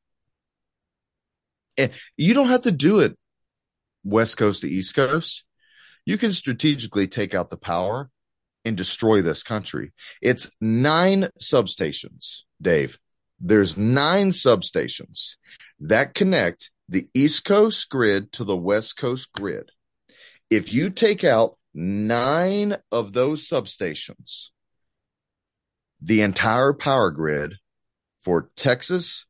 [1.78, 3.18] And you don't have to do it
[4.04, 5.44] West Coast to East Coast.
[6.06, 8.10] You can strategically take out the power
[8.64, 9.92] and destroy this country.
[10.22, 13.00] It's nine substations, Dave.
[13.40, 15.36] There's nine substations
[15.80, 19.72] that connect the East Coast grid to the West Coast grid.
[20.50, 24.50] If you take out nine of those substations,
[26.02, 27.56] the entire power grid
[28.22, 29.26] for Texas,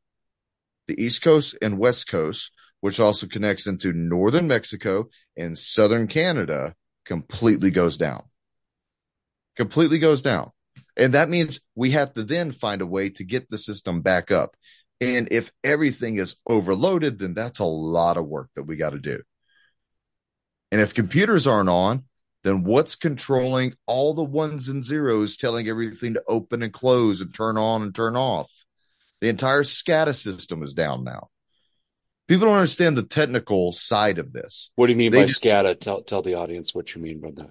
[0.88, 6.74] the East Coast and West Coast, which also connects into northern Mexico and southern Canada,
[7.04, 8.24] completely goes down.
[9.56, 10.50] Completely goes down.
[10.96, 14.30] And that means we have to then find a way to get the system back
[14.30, 14.56] up.
[15.00, 18.98] And if everything is overloaded, then that's a lot of work that we got to
[18.98, 19.22] do.
[20.70, 22.04] And if computers aren't on,
[22.44, 27.34] then what's controlling all the ones and zeros telling everything to open and close and
[27.34, 28.50] turn on and turn off?
[29.20, 31.28] The entire SCADA system is down now.
[32.26, 34.70] People don't understand the technical side of this.
[34.76, 35.80] What do you mean they by just, SCADA?
[35.80, 37.50] Tell tell the audience what you mean by that.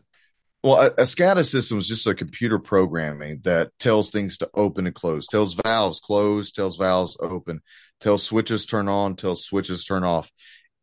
[0.64, 4.86] Well, a, a SCADA system is just a computer programming that tells things to open
[4.86, 7.62] and close, tells valves close, tells valves open,
[8.00, 10.32] tells switches turn on, tells switches turn off.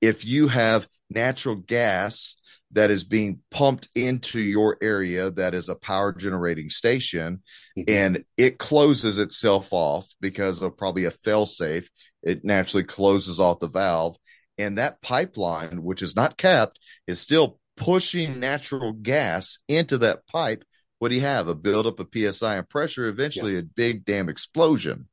[0.01, 2.35] If you have natural gas
[2.73, 7.43] that is being pumped into your area that is a power generating station
[7.79, 7.83] mm-hmm.
[7.89, 11.89] and it closes itself off because of probably a fail safe
[12.23, 14.17] it naturally closes off the valve
[14.59, 20.65] and that pipeline which is not capped is still pushing natural gas into that pipe
[20.99, 23.61] what do you have a buildup of psi and pressure eventually yeah.
[23.61, 25.09] a big damn explosion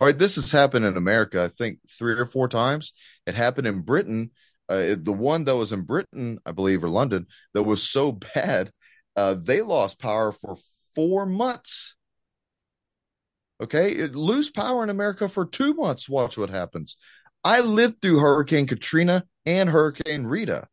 [0.00, 2.92] all right this has happened in america i think three or four times
[3.26, 4.30] it happened in britain
[4.68, 8.70] uh, the one that was in Britain, I believe, or London, that was so bad,
[9.16, 10.56] uh, they lost power for
[10.94, 11.94] four months.
[13.60, 16.08] Okay, it, lose power in America for two months.
[16.08, 16.96] Watch what happens.
[17.42, 20.68] I lived through Hurricane Katrina and Hurricane Rita.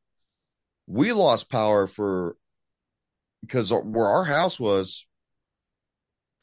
[0.88, 2.38] We lost power for
[3.42, 5.06] because where our house was,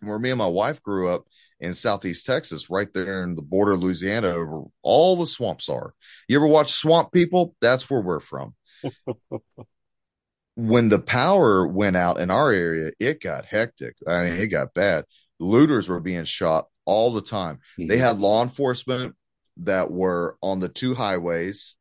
[0.01, 1.27] where me and my wife grew up,
[1.63, 5.95] in southeast Texas, right there in the border of Louisiana, where all the swamps are.
[6.29, 7.55] You ever watch Swamp People?
[7.61, 8.55] That's where we're from.
[10.57, 13.95] when the power went out in our area, it got hectic.
[14.07, 15.05] I mean, it got bad.
[15.39, 17.61] Looters were being shot all the time.
[17.79, 17.87] Mm-hmm.
[17.87, 19.15] They had law enforcement
[19.59, 21.77] that were on the two highways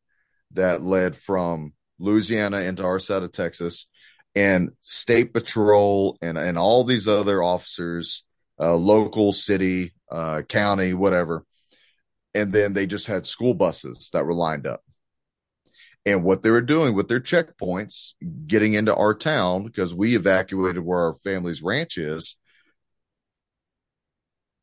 [0.52, 3.87] that led from Louisiana into our side of Texas
[4.35, 8.23] and state patrol and, and all these other officers
[8.59, 11.45] uh, local, city, uh, county, whatever.
[12.33, 14.81] And then they just had school buses that were lined up.
[16.05, 18.13] And what they were doing with their checkpoints,
[18.47, 22.36] getting into our town, because we evacuated where our family's ranch is.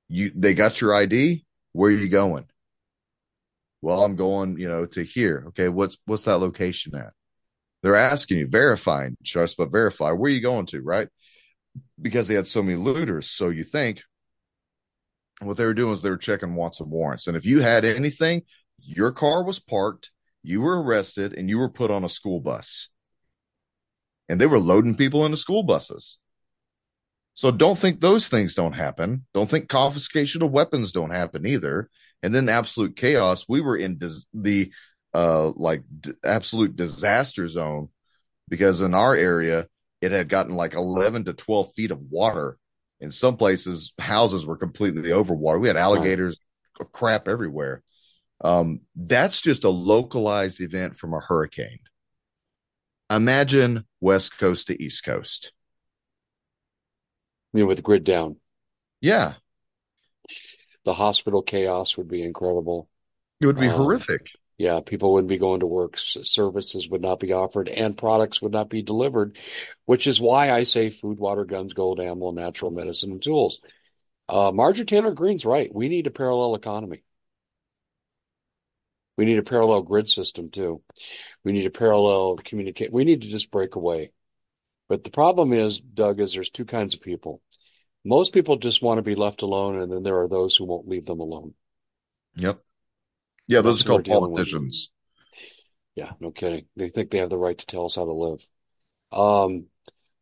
[0.08, 1.44] You, they got your ID.
[1.72, 2.46] Where are you going?
[3.82, 5.44] Well, I'm going, you know, to here.
[5.48, 5.68] Okay.
[5.68, 7.12] What's, what's that location at?
[7.82, 10.12] They're asking you, verifying, trust but verify.
[10.12, 10.82] Where are you going to?
[10.82, 11.08] Right
[12.00, 13.30] because they had so many looters.
[13.30, 14.02] So you think
[15.40, 17.26] what they were doing was they were checking wants and warrants.
[17.26, 18.42] And if you had anything,
[18.78, 20.10] your car was parked,
[20.42, 22.88] you were arrested, and you were put on a school bus.
[24.28, 26.18] And they were loading people into school buses.
[27.34, 29.24] So don't think those things don't happen.
[29.32, 31.88] Don't think confiscation of weapons don't happen either.
[32.22, 33.44] And then absolute chaos.
[33.48, 34.00] We were in
[34.34, 34.72] the
[35.14, 37.88] uh like d- absolute disaster zone
[38.48, 39.68] because in our area,
[40.00, 42.58] it had gotten like 11 to 12 feet of water.
[43.00, 45.60] In some places, houses were completely overwater.
[45.60, 46.36] We had alligators,
[46.80, 46.92] right.
[46.92, 47.82] crap everywhere.
[48.40, 51.80] Um, that's just a localized event from a hurricane.
[53.10, 55.52] Imagine West Coast to East Coast.
[57.52, 58.36] I mean, with grid down.
[59.00, 59.34] Yeah.
[60.84, 62.88] The hospital chaos would be incredible.
[63.40, 64.28] It would be um, horrific.
[64.58, 65.94] Yeah, people wouldn't be going to work.
[65.96, 69.38] Services would not be offered and products would not be delivered,
[69.86, 73.60] which is why I say food, water, guns, gold, ammo, natural medicine, and tools.
[74.28, 75.72] Uh, Marjorie Taylor Greene's right.
[75.72, 77.04] We need a parallel economy.
[79.16, 80.82] We need a parallel grid system too.
[81.44, 82.92] We need a parallel communicate.
[82.92, 84.10] We need to just break away.
[84.88, 87.42] But the problem is, Doug, is there's two kinds of people.
[88.04, 90.88] Most people just want to be left alone, and then there are those who won't
[90.88, 91.54] leave them alone.
[92.36, 92.60] Yep.
[93.48, 94.90] Yeah, those are called politicians.
[95.96, 96.66] Yeah, no kidding.
[96.76, 98.48] They think they have the right to tell us how to live.
[99.10, 99.66] Um,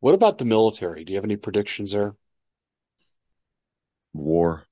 [0.01, 1.05] what about the military?
[1.05, 2.15] Do you have any predictions there?
[4.15, 4.65] War.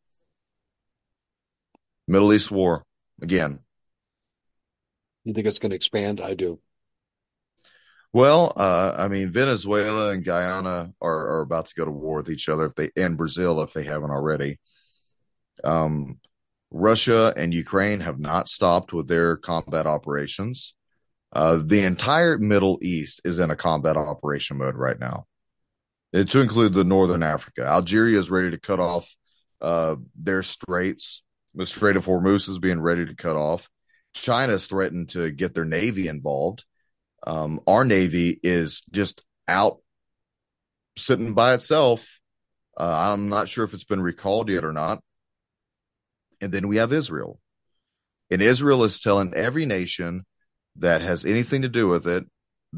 [2.07, 2.85] Middle East war
[3.21, 3.59] again.
[5.25, 6.21] You think it's going to expand?
[6.21, 6.61] I do.
[8.13, 12.31] Well, uh, I mean, Venezuela and Guyana are, are about to go to war with
[12.31, 14.61] each other if they and Brazil if they haven't already.
[15.65, 16.21] Um,
[16.75, 20.75] Russia and Ukraine have not stopped with their combat operations.
[21.33, 25.27] Uh, the entire Middle East is in a combat operation mode right now,
[26.13, 27.65] it, to include the Northern Africa.
[27.65, 29.09] Algeria is ready to cut off
[29.61, 31.23] uh, their straits.
[31.55, 33.71] The Strait of Hormuz is being ready to cut off.
[34.13, 36.65] China's threatened to get their navy involved.
[37.25, 39.79] Um, our Navy is just out
[40.99, 42.21] sitting by itself.
[42.77, 45.03] Uh, I'm not sure if it's been recalled yet or not.
[46.45, 47.41] And then we have Israel.
[48.31, 50.27] And Israel is telling every nation
[50.77, 52.25] that has anything to do with it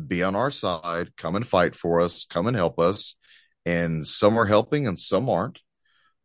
[0.07, 3.17] be on our side, come and fight for us, come and help us.
[3.65, 5.59] And some are helping and some aren't.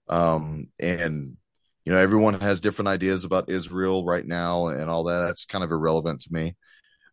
[0.07, 1.37] Um, and,
[1.83, 5.21] you know, everyone has different ideas about Israel right now and all that.
[5.21, 6.55] That's kind of irrelevant to me.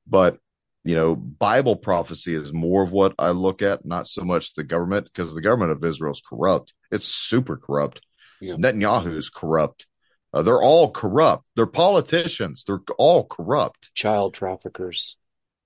[0.06, 0.38] But
[0.84, 4.64] you know, Bible prophecy is more of what I look at, not so much the
[4.64, 6.72] government, because the government of Israel is corrupt.
[6.90, 8.00] It's super corrupt.
[8.40, 8.54] Yeah.
[8.54, 9.86] Netanyahu is corrupt.
[10.32, 11.44] Uh, they're all corrupt.
[11.56, 12.64] They're politicians.
[12.66, 13.92] They're all corrupt.
[13.94, 15.16] Child traffickers.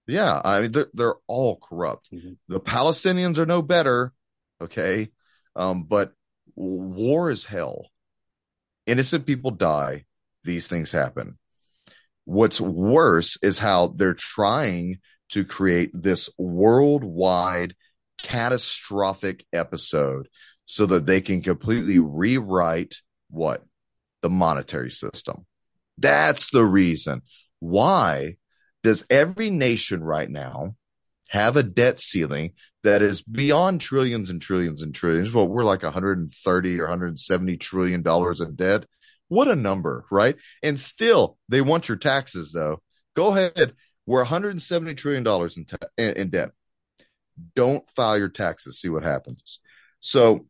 [0.07, 2.09] Yeah, I mean they're they're all corrupt.
[2.13, 2.33] Mm-hmm.
[2.49, 4.13] The Palestinians are no better,
[4.61, 5.11] okay,
[5.55, 6.13] um, but
[6.55, 7.87] war is hell.
[8.87, 10.07] Innocent people die.
[10.45, 11.39] These things happen.
[12.25, 14.99] What's worse is how they're trying
[15.31, 17.75] to create this worldwide
[18.23, 20.29] catastrophic episode
[20.67, 22.97] so that they can completely rewrite
[23.31, 23.65] what?
[24.23, 25.47] The monetary system.
[25.99, 27.23] That's the reason.
[27.61, 28.37] Why
[28.83, 30.77] does every nation right now
[31.29, 32.53] have a debt ceiling
[32.83, 35.33] that is beyond trillions and trillions and trillions?
[35.33, 38.85] Well, we're like 130 or 170 trillion dollars in debt.
[39.29, 40.37] What a number, right?
[40.63, 42.83] And still, they want your taxes, though.
[43.15, 43.75] Go ahead.
[44.05, 46.51] We're 170 trillion dollars in, ta- in debt.
[47.55, 48.81] Don't file your taxes.
[48.81, 49.61] See what happens.
[50.01, 50.47] So,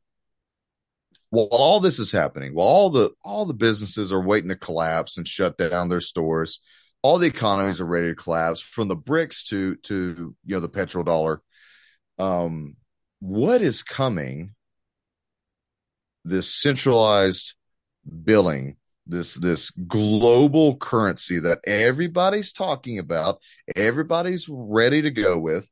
[1.33, 5.17] while all this is happening, while all the all the businesses are waiting to collapse
[5.17, 6.61] and shut down their stores,
[7.01, 10.69] all the economies are ready to collapse, from the BRICS to to you know the
[10.69, 11.39] petrodollar.
[12.19, 12.77] Um,
[13.21, 14.55] what is coming?
[16.23, 17.55] This centralized
[18.25, 18.77] billing
[19.07, 23.41] this this global currency that everybody's talking about
[23.75, 25.67] everybody's ready to go with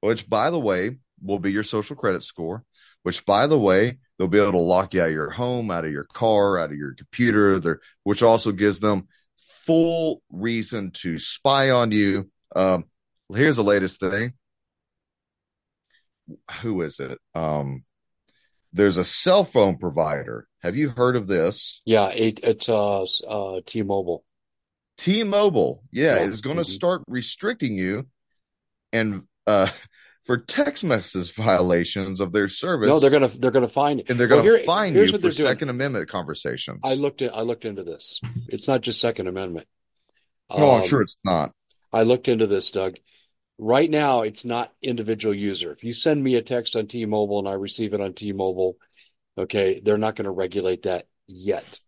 [0.00, 2.62] which by the way will be your social credit score
[3.02, 5.84] which by the way they'll be able to lock you out of your home out
[5.84, 9.08] of your car out of your computer there which also gives them
[9.66, 12.84] full reason to spy on you um
[13.34, 14.32] here's the latest thing
[16.60, 17.84] who is it um
[18.72, 20.48] there's a cell phone provider.
[20.62, 21.82] Have you heard of this?
[21.84, 24.24] Yeah, it, it's uh, uh, T-Mobile.
[24.96, 26.22] T-Mobile, yeah, yeah.
[26.22, 26.72] is going to mm-hmm.
[26.72, 28.06] start restricting you,
[28.92, 29.68] and uh,
[30.24, 32.88] for text message violations of their service.
[32.88, 35.68] No, they're gonna they're gonna find it, and they're gonna well, fine you for Second
[35.68, 36.80] Amendment conversations.
[36.84, 38.20] I looked at I looked into this.
[38.48, 39.66] It's not just Second Amendment.
[40.50, 41.52] No, um, I'm sure it's not.
[41.92, 42.96] I looked into this, Doug.
[43.58, 45.72] Right now, it's not individual user.
[45.72, 48.76] If you send me a text on T-Mobile and I receive it on T-Mobile,
[49.38, 51.78] okay, they're not going to regulate that yet.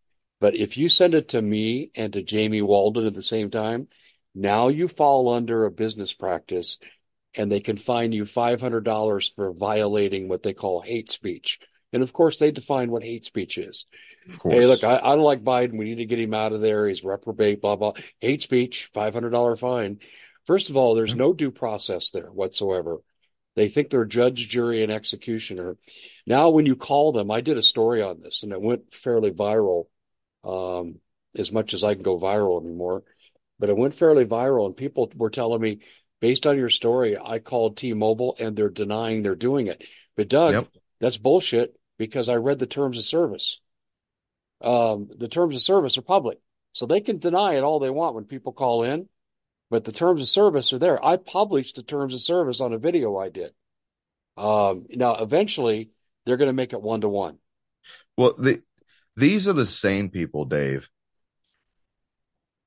[0.41, 3.89] But if you send it to me and to Jamie Walden at the same time,
[4.35, 6.79] now you fall under a business practice
[7.37, 11.59] and they can fine you $500 for violating what they call hate speech.
[11.93, 13.87] And of course, they define what hate speech is.
[14.43, 15.77] Hey, look, I, I, don't like Biden.
[15.77, 16.89] We need to get him out of there.
[16.89, 17.93] He's reprobate, blah, blah.
[18.21, 19.99] Hate speech, $500 fine.
[20.47, 21.19] First of all, there's mm-hmm.
[21.19, 22.99] no due process there whatsoever.
[23.57, 25.77] They think they're judge, jury, and executioner.
[26.27, 29.31] Now, when you call them, I did a story on this and it went fairly
[29.31, 29.85] viral,
[30.43, 31.01] um,
[31.37, 33.05] as much as I can go viral anymore.
[33.59, 35.79] But it went fairly viral, and people were telling me,
[36.25, 39.83] based on your story, I called T Mobile and they're denying they're doing it.
[40.17, 40.69] But Doug, yep.
[41.01, 43.61] that's bullshit because I read the terms of service.
[44.63, 46.39] Um, the terms of service are public,
[46.73, 49.09] so they can deny it all they want when people call in
[49.71, 51.05] but the terms of service are there.
[51.05, 53.53] I published the terms of service on a video I did.
[54.37, 55.91] Um, now, eventually,
[56.25, 57.39] they're going to make it one to one.
[58.17, 58.63] Well, the,
[59.17, 60.89] these are the same people, Dave,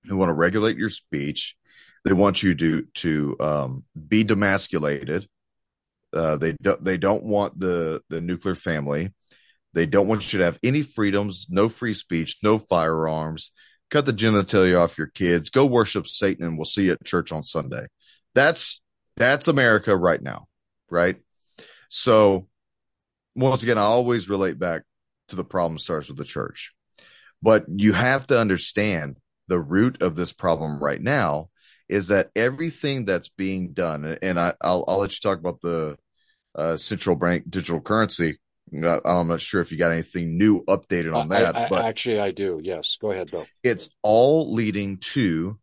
[0.04, 1.56] who want to regulate your speech.
[2.08, 5.28] They want you to to um, be demasculated.
[6.14, 9.14] Uh, they don't they don't want the the nuclear family.
[9.74, 13.52] They don't want you to have any freedoms, no free speech, no firearms
[13.90, 17.32] cut the genitalia off your kids, go worship Satan, and we'll see you at church
[17.32, 17.88] on Sunday.
[18.36, 18.82] That's
[19.16, 20.48] that's America right now,
[20.90, 21.18] right?
[21.90, 22.48] So
[23.36, 24.84] once again, I always relate back
[25.30, 26.74] to the problem starts with the church.
[27.42, 31.50] But you have to understand the root of this problem right now
[31.90, 35.98] is that everything that's being done, and I, will I'll let you talk about the
[36.56, 38.38] uh, central bank digital currency
[38.74, 41.56] I'm not sure if you got anything new updated on that.
[41.56, 42.60] I, I, but actually, I do.
[42.62, 43.46] Yes, go ahead though.
[43.64, 45.58] It's all leading to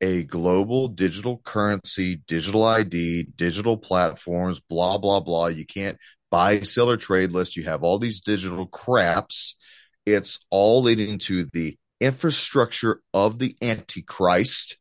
[0.00, 5.46] a global digital currency, digital ID, digital platforms, blah blah blah.
[5.46, 5.96] You can't
[6.30, 7.56] buy, sell, or trade list.
[7.56, 9.56] You have all these digital craps.
[10.04, 14.78] It's all leading to the infrastructure of the Antichrist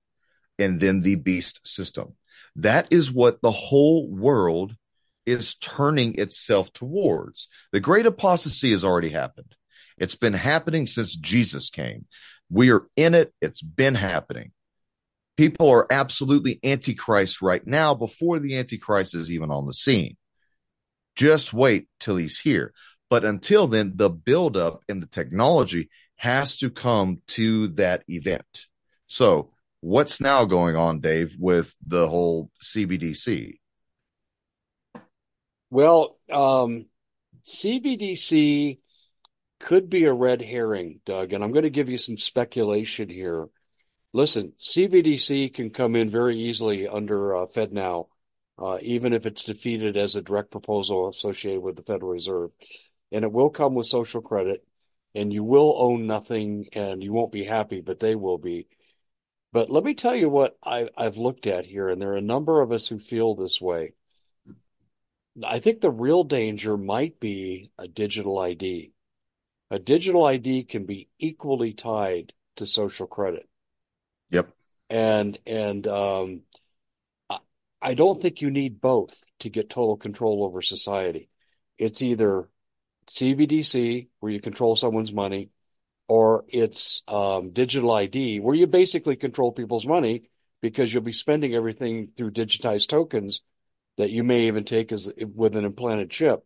[0.60, 2.16] and then the beast system.
[2.56, 4.76] That is what the whole world
[5.26, 7.48] is turning itself towards.
[7.72, 9.56] The great apostasy has already happened.
[9.98, 12.06] It's been happening since Jesus came.
[12.50, 13.34] We are in it.
[13.42, 14.52] It's been happening.
[15.38, 20.18] People are absolutely antichrist right now before the antichrist is even on the scene.
[21.16, 22.74] Just wait till he's here.
[23.10, 28.68] But until then, the buildup in the technology has to come to that event.
[29.08, 29.52] So
[29.82, 33.60] what's now going on, Dave, with the whole CBDC?
[35.70, 36.86] Well, um,
[37.46, 38.80] CBDC
[39.60, 43.48] could be a red herring, Doug, and I'm going to give you some speculation here.
[44.14, 48.08] Listen, CBDC can come in very easily under uh, FedNow,
[48.58, 52.52] uh, even if it's defeated as a direct proposal associated with the Federal Reserve.
[53.12, 54.66] And it will come with social credit,
[55.14, 58.68] and you will own nothing, and you won't be happy, but they will be.
[59.52, 62.22] But let me tell you what I, I've looked at here, and there are a
[62.22, 63.94] number of us who feel this way.
[65.44, 68.92] I think the real danger might be a digital ID.
[69.72, 73.48] A digital ID can be equally tied to social credit.
[74.32, 74.52] Yep.
[74.90, 76.42] And and um,
[77.82, 81.30] I don't think you need both to get total control over society.
[81.78, 82.50] It's either
[83.08, 85.50] CBDC where you control someone's money,
[86.10, 90.24] or it's um, digital ID where you basically control people's money
[90.60, 93.42] because you'll be spending everything through digitized tokens
[93.98, 96.44] that you may even take as with an implanted chip.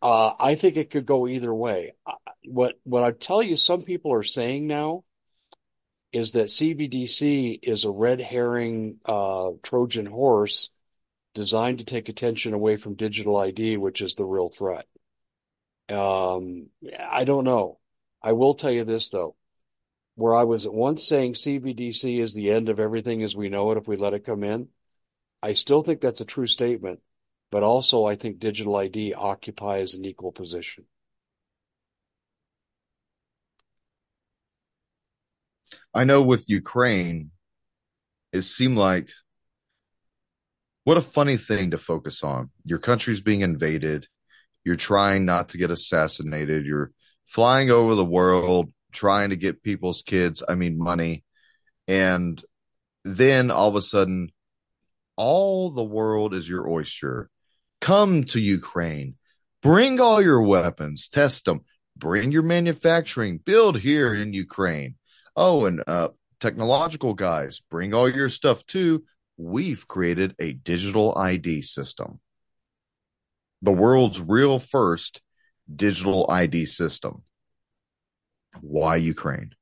[0.00, 1.94] Uh, I think it could go either way.
[2.44, 5.02] What what I tell you, some people are saying now
[6.12, 10.70] is that CBDC is a red herring uh, Trojan horse
[11.34, 14.86] designed to take attention away from digital ID, which is the real threat.
[15.88, 16.68] Um,
[16.98, 17.78] I don't know.
[18.22, 19.36] I will tell you this though,
[20.16, 23.70] where I was at once saying CBDC is the end of everything as we know
[23.70, 24.68] it if we let it come in.
[25.42, 27.00] I still think that's a true statement,
[27.50, 30.84] but also I think digital ID occupies an equal position.
[35.94, 37.30] I know with Ukraine,
[38.32, 39.10] it seemed like
[40.84, 42.50] what a funny thing to focus on.
[42.64, 44.08] Your country's being invaded.
[44.64, 46.66] You're trying not to get assassinated.
[46.66, 46.92] You're
[47.28, 51.24] flying over the world trying to get people's kids, I mean, money.
[51.86, 52.42] And
[53.04, 54.30] then all of a sudden,
[55.16, 57.30] all the world is your oyster.
[57.80, 59.16] Come to Ukraine.
[59.62, 61.62] Bring all your weapons, test them,
[61.96, 64.94] bring your manufacturing, build here in Ukraine.
[65.36, 66.08] Oh, and uh,
[66.40, 69.04] technological guys, bring all your stuff too.
[69.36, 72.20] We've created a digital ID system.
[73.62, 75.20] The world's real first
[75.74, 77.22] digital ID system.
[78.60, 79.54] Why Ukraine?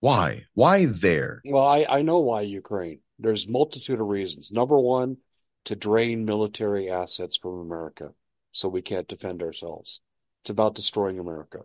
[0.00, 0.46] Why?
[0.54, 1.42] Why there?
[1.44, 3.00] Well, I, I know why Ukraine.
[3.18, 4.50] There's multitude of reasons.
[4.50, 5.18] Number one,
[5.66, 8.12] to drain military assets from America
[8.50, 10.00] so we can't defend ourselves.
[10.42, 11.60] It's about destroying America.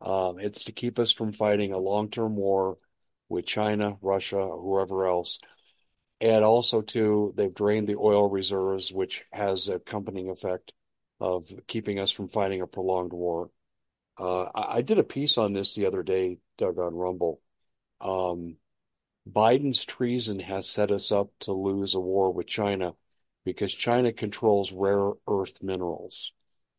[0.00, 2.78] Um, it's to keep us from fighting a long term war
[3.28, 5.38] with China, Russia, whoever else.
[6.20, 10.72] And also, too, they've drained the oil reserves, which has a accompanying effect
[11.22, 13.48] of keeping us from fighting a prolonged war.
[14.18, 17.40] Uh, I, I, did a piece on this the other day, Doug, on Rumble.
[18.00, 18.56] Um,
[19.30, 22.94] Biden's treason has set us up to lose a war with China
[23.44, 26.32] because China controls rare earth minerals.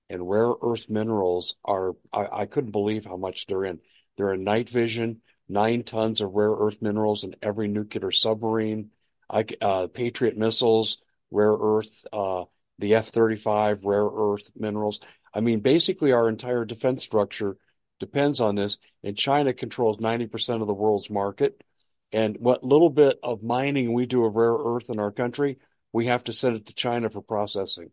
[0.10, 3.80] And rare earth minerals are, I, I couldn't believe how much they're in.
[4.18, 8.90] They're in night vision, nine tons of rare earth minerals in every nuclear submarine,
[9.30, 10.98] I, uh, Patriot missiles,
[11.32, 12.44] rare earth, uh,
[12.80, 15.00] the F 35, rare earth minerals.
[15.34, 17.58] I mean, basically, our entire defense structure
[18.00, 21.64] depends on this, and China controls 90% of the world's market.
[22.12, 25.58] And what little bit of mining we do of rare earth in our country,
[25.92, 27.92] we have to send it to China for processing.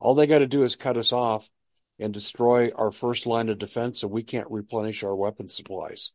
[0.00, 1.48] All they got to do is cut us off
[1.98, 6.12] and destroy our first line of defense so we can't replenish our weapon supplies.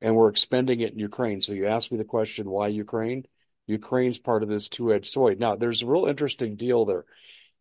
[0.00, 1.40] And we're expending it in Ukraine.
[1.40, 3.26] So you ask me the question, why Ukraine?
[3.66, 5.40] Ukraine's part of this two-edged sword.
[5.40, 7.04] Now, there's a real interesting deal there.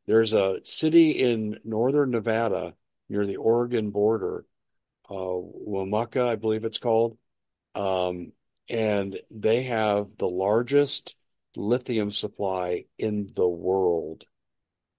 [0.07, 2.73] There's a city in northern Nevada
[3.09, 4.45] near the Oregon border,
[5.09, 7.17] uh, Winnemucca, I believe it's called.
[7.75, 8.31] Um,
[8.69, 11.15] and they have the largest
[11.55, 14.25] lithium supply in the world.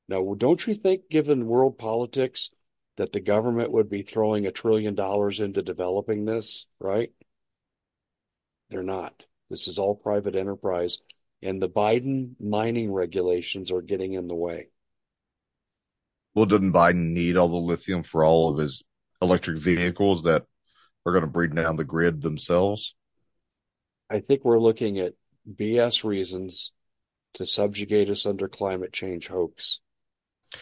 [0.08, 2.50] Now, don't you think, given world politics,
[2.96, 7.10] that the government would be throwing a trillion dollars into developing this, right?
[8.68, 9.24] They're not.
[9.52, 10.96] This is all private enterprise,
[11.42, 14.68] and the Biden mining regulations are getting in the way.
[16.34, 18.82] Well, doesn't Biden need all the lithium for all of his
[19.20, 20.46] electric vehicles that
[21.04, 22.94] are going to breed down the grid themselves?
[24.08, 25.12] I think we're looking at
[25.46, 26.72] BS reasons
[27.34, 29.80] to subjugate us under climate change hoax.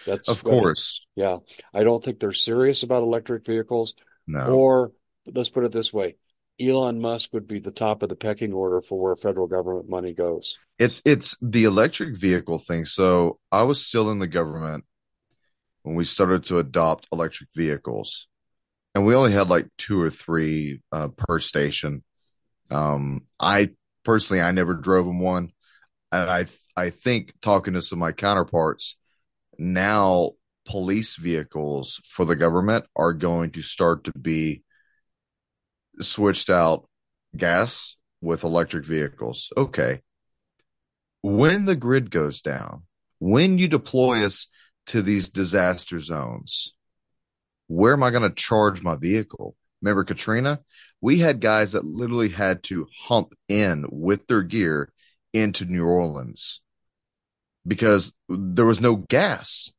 [0.04, 1.06] That's of course.
[1.14, 1.36] Yeah.
[1.72, 3.94] I don't think they're serious about electric vehicles.
[4.26, 4.46] No.
[4.46, 4.92] Or
[5.26, 6.16] let's put it this way.
[6.60, 10.12] Elon Musk would be the top of the pecking order for where federal government money
[10.12, 10.58] goes.
[10.78, 12.84] It's it's the electric vehicle thing.
[12.84, 14.84] So I was still in the government
[15.82, 18.28] when we started to adopt electric vehicles,
[18.94, 22.04] and we only had like two or three uh, per station.
[22.70, 23.70] Um, I
[24.04, 25.52] personally, I never drove in one,
[26.12, 26.46] and I
[26.76, 28.96] I think talking to some of my counterparts
[29.60, 30.32] now,
[30.64, 34.62] police vehicles for the government are going to start to be
[36.00, 36.88] switched out
[37.36, 39.52] gas with electric vehicles.
[39.56, 40.00] Okay.
[41.22, 42.84] When the grid goes down,
[43.18, 44.46] when you deploy us
[44.86, 46.74] to these disaster zones,
[47.66, 49.54] where am I going to charge my vehicle?
[49.82, 50.60] Remember Katrina?
[51.00, 54.92] we had guys that literally had to hump in with their gear
[55.32, 56.60] into New Orleans
[57.66, 59.72] because there was no gas.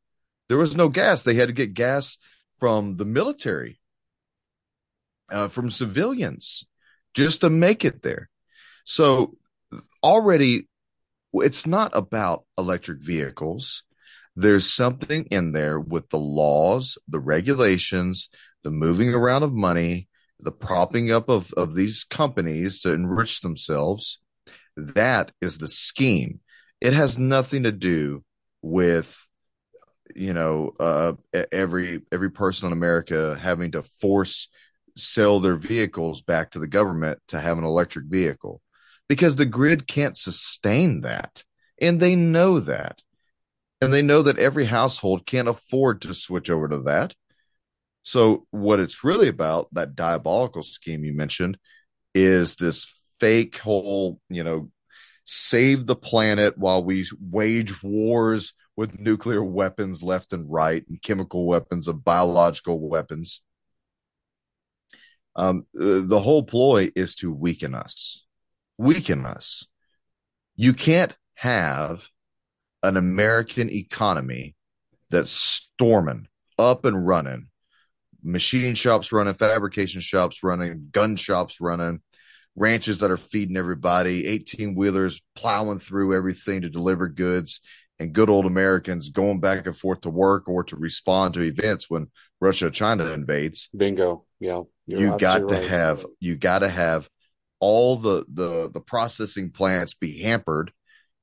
[0.50, 1.24] There was no gas.
[1.24, 2.18] They had to get gas
[2.60, 3.80] from the military,
[5.32, 6.66] uh, from civilians,
[7.14, 8.30] just to make it there.
[8.84, 9.38] So
[10.04, 10.68] already,
[11.34, 13.84] it's not about electric vehicles.
[14.36, 18.30] There's something in there with the laws, the regulations,
[18.64, 20.08] the moving around of money,
[20.40, 24.20] the propping up of, of these companies to enrich themselves.
[24.76, 26.40] That is the scheme.
[26.80, 28.24] It has nothing to do
[28.62, 29.28] with,
[30.16, 31.14] you know, uh,
[31.52, 34.48] every, every person in America having to force
[34.98, 38.62] sell their vehicles back to the government to have an electric vehicle
[39.08, 41.44] because the grid can't sustain that.
[41.80, 43.02] And they know that.
[43.82, 47.16] And they know that every household can't afford to switch over to that.
[48.04, 51.58] So what it's really about, that diabolical scheme you mentioned,
[52.14, 52.86] is this
[53.20, 54.70] fake whole, you know,
[55.26, 61.46] save the planet while we wage wars with nuclear weapons left and right and chemical
[61.46, 63.42] weapons and biological weapons.
[65.36, 68.24] Um, the whole ploy is to weaken us,
[68.78, 69.66] weaken us.
[70.56, 72.10] You can't have
[72.84, 74.56] an American economy
[75.10, 76.28] that's storming
[76.58, 77.48] up and running
[78.24, 82.02] machine shops running, fabrication shops running, gun shops running,
[82.56, 87.62] ranches that are feeding everybody, 18 wheelers plowing through everything to deliver goods,
[88.00, 91.90] and good old Americans going back and forth to work or to respond to events
[91.90, 92.08] when
[92.40, 93.70] Russia China invades.
[93.76, 94.26] Bingo.
[94.42, 94.64] Yeah.
[94.88, 95.70] You got to right.
[95.70, 97.10] have you got to have
[97.62, 100.74] all the the the processing plants be hampered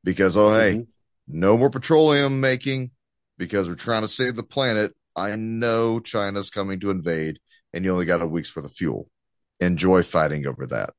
[0.04, 0.78] because oh mm-hmm.
[0.78, 0.86] hey,
[1.26, 2.92] no more petroleum making
[3.36, 7.40] because we're trying to save the planet I know China's coming to invade
[7.72, 9.10] and you only got a week's worth of fuel.
[9.60, 10.90] Enjoy fighting over that.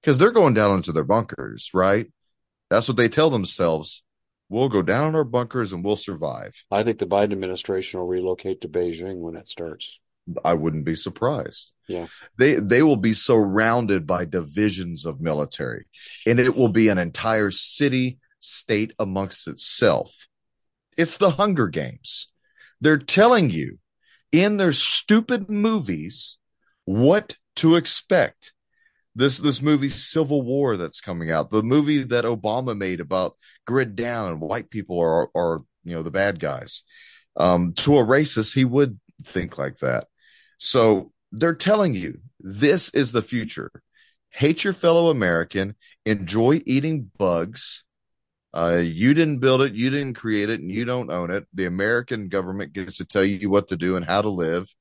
[0.00, 2.06] Because they're going down into their bunkers, right?
[2.70, 4.04] That's what they tell themselves.
[4.48, 6.54] We'll go down in our bunkers and we'll survive.
[6.70, 9.98] I think the Biden administration will relocate to Beijing when it starts.
[10.44, 11.72] I wouldn't be surprised.
[11.88, 12.06] Yeah.
[12.38, 15.86] They they will be surrounded by divisions of military
[16.26, 20.26] and it will be an entire city state amongst itself.
[20.96, 22.28] It's the Hunger Games.
[22.80, 23.78] They're telling you
[24.32, 26.38] in their stupid movies
[26.84, 28.52] what to expect.
[29.14, 33.96] This this movie Civil War that's coming out, the movie that Obama made about grid
[33.96, 36.82] down and white people are are you know the bad guys.
[37.36, 40.08] Um, to a racist, he would think like that.
[40.58, 43.70] So they're telling you this is the future.
[44.30, 47.84] Hate your fellow American, enjoy eating bugs.
[48.54, 51.46] Uh, you didn't build it, you didn't create it, and you don't own it.
[51.52, 54.72] The American government gets to tell you what to do and how to live,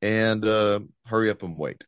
[0.00, 1.84] and uh, hurry up and wait.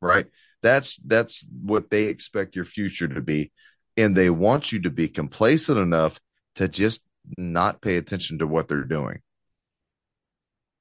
[0.00, 0.26] Right?
[0.62, 3.52] That's that's what they expect your future to be,
[3.96, 6.18] and they want you to be complacent enough
[6.56, 7.02] to just
[7.36, 9.20] not pay attention to what they're doing.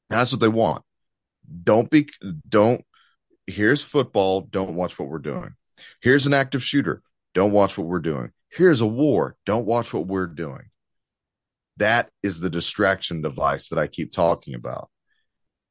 [0.10, 0.84] That's what they want.
[1.64, 2.10] Don't be,
[2.48, 2.84] don't,
[3.48, 4.42] here's football.
[4.42, 5.56] Don't watch what we're doing.
[6.02, 7.02] Here's an active shooter.
[7.34, 8.32] Don't watch what we're doing.
[8.50, 9.36] Here's a war.
[9.46, 10.70] Don't watch what we're doing.
[11.78, 14.90] That is the distraction device that I keep talking about.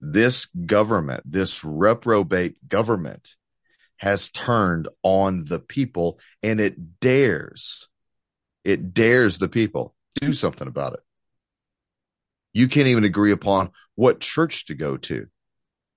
[0.01, 3.37] This government, this reprobate government
[3.99, 7.87] has turned on the people and it dares,
[8.65, 11.01] it dares the people do something about it.
[12.53, 15.29] You can't even agree upon what church to go to.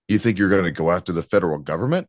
[0.08, 2.08] You think you're going to go after the federal government?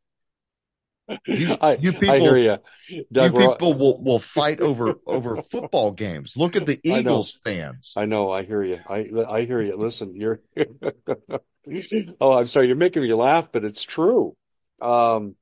[1.26, 3.04] You, I, you people, I hear you.
[3.10, 6.36] Doug, you people will, will fight over over football games.
[6.36, 7.92] Look at the Eagles I fans.
[7.96, 8.30] I know.
[8.30, 8.80] I hear you.
[8.88, 9.76] I I hear you.
[9.76, 10.40] Listen, you're.
[12.20, 12.66] oh, I'm sorry.
[12.66, 14.36] You're making me laugh, but it's true.
[14.80, 15.36] Um.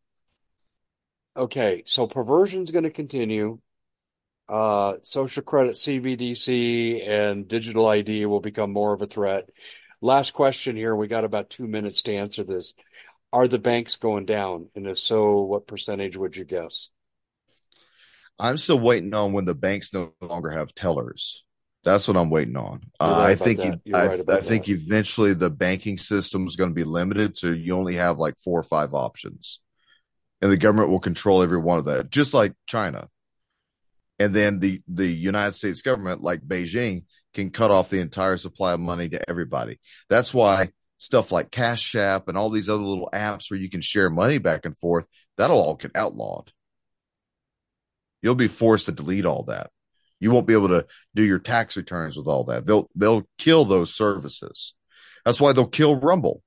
[1.37, 3.59] Okay, so perversion's going to continue
[4.49, 9.49] uh, social credit CBDC and digital ID will become more of a threat.
[10.05, 10.95] Last question here.
[10.95, 12.75] We got about two minutes to answer this.
[13.33, 14.69] Are the banks going down?
[14.75, 16.91] And if so, what percentage would you guess?
[18.39, 21.43] I'm still waiting on when the banks no longer have tellers.
[21.85, 22.83] That's what I'm waiting on.
[23.01, 26.85] Uh, I think I, right I think eventually the banking system is going to be
[26.85, 29.61] limited to you only have like four or five options,
[30.43, 33.09] and the government will control every one of that, just like China
[34.19, 38.73] and then the the United States government, like Beijing, can cut off the entire supply
[38.73, 39.79] of money to everybody.
[40.09, 43.81] That's why stuff like Cash App and all these other little apps where you can
[43.81, 45.07] share money back and forth,
[45.37, 46.53] that'll all get outlawed.
[48.23, 49.71] You'll be forced to delete all that.
[50.19, 52.65] You won't be able to do your tax returns with all that.
[52.65, 54.73] They'll they'll kill those services.
[55.25, 56.43] That's why they'll kill Rumble.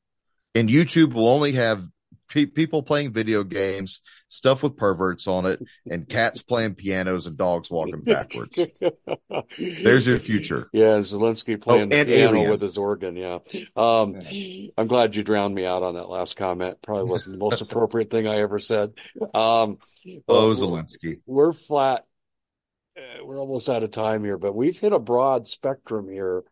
[0.55, 1.85] And YouTube will only have
[2.27, 7.37] pe- people playing video games, stuff with perverts on it, and cats playing pianos and
[7.37, 8.51] dogs walking backwards.
[9.57, 10.69] There's your future.
[10.73, 12.51] Yeah, Zelensky playing oh, the piano aliens.
[12.51, 13.15] with his organ.
[13.15, 13.39] Yeah.
[13.75, 14.19] Um.
[14.77, 16.81] I'm glad you drowned me out on that last comment.
[16.81, 18.93] Probably wasn't the most appropriate thing I ever said.
[19.33, 19.77] Um,
[20.27, 21.19] oh, Zelensky.
[21.25, 22.05] We're, we're flat.
[22.97, 26.43] Uh, we're almost out of time here, but we've hit a broad spectrum here.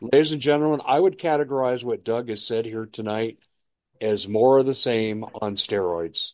[0.00, 3.38] Ladies and gentlemen, I would categorize what Doug has said here tonight
[4.00, 6.32] as more of the same on steroids.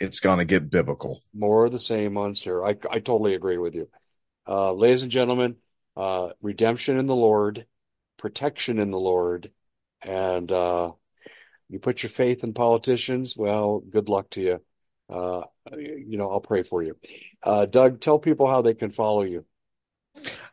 [0.00, 1.22] It's going to get biblical.
[1.34, 2.86] More of the same on steroids.
[2.90, 3.88] I, I totally agree with you.
[4.46, 5.56] Uh, ladies and gentlemen,
[5.96, 7.66] uh, redemption in the Lord,
[8.18, 9.50] protection in the Lord,
[10.04, 10.92] and uh,
[11.68, 14.60] you put your faith in politicians, well, good luck to you.
[15.08, 15.42] Uh,
[15.76, 16.96] you know, I'll pray for you.
[17.42, 19.44] Uh, Doug, tell people how they can follow you.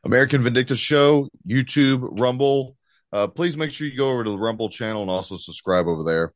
[0.03, 2.75] American Vindicta Show, YouTube, Rumble.
[3.11, 6.03] Uh, please make sure you go over to the Rumble channel and also subscribe over
[6.03, 6.33] there.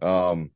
[0.00, 0.50] Um,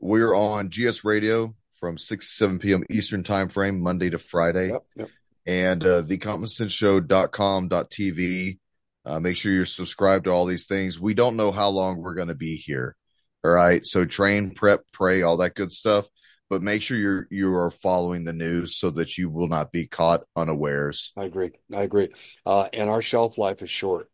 [0.00, 2.84] we're on GS Radio from 6 to 7 p.m.
[2.90, 4.68] Eastern time frame, Monday to Friday.
[4.68, 5.08] Yep, yep.
[5.46, 8.58] And uh, thecommonsenseshow.com.tv.
[9.04, 10.98] Uh, make sure you're subscribed to all these things.
[10.98, 12.96] We don't know how long we're going to be here.
[13.44, 13.86] All right.
[13.86, 16.08] So train, prep, pray, all that good stuff.
[16.48, 19.88] But make sure you're you are following the news so that you will not be
[19.88, 21.12] caught unawares.
[21.16, 21.50] I agree.
[21.74, 22.10] I agree.
[22.44, 24.08] Uh, and our shelf life is short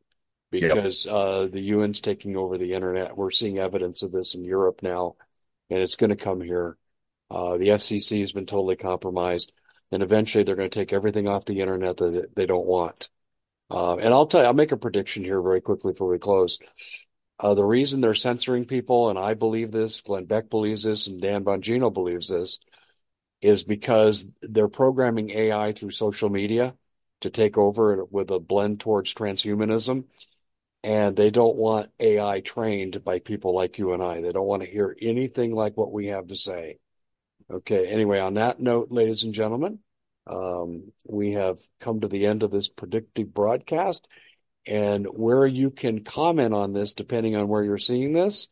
[0.53, 1.15] because yep.
[1.15, 3.17] uh, the UN's taking over the internet.
[3.17, 5.17] We're seeing evidence of this in Europe now,
[5.71, 6.77] and it's going to come here.
[7.31, 9.51] Uh, the FCC has been totally compromised,
[9.91, 13.09] and eventually they're going to take everything off the internet that they don't want.
[13.71, 16.59] Uh, and I'll tell you, I'll make a prediction here very quickly before we close.
[17.41, 21.21] Uh, the reason they're censoring people, and I believe this, Glenn Beck believes this, and
[21.21, 22.61] Dan Bongino believes this,
[23.41, 26.75] is because they're programming AI through social media
[27.23, 30.05] to take over with a blend towards transhumanism
[30.83, 34.21] and they don't want AI trained by people like you and I.
[34.21, 36.79] They don't want to hear anything like what we have to say.
[37.51, 37.87] Okay.
[37.89, 39.79] Anyway, on that note, ladies and gentlemen,
[40.27, 44.09] um, we have come to the end of this predictive broadcast.
[44.67, 48.49] And where you can comment on this, depending on where you're seeing this,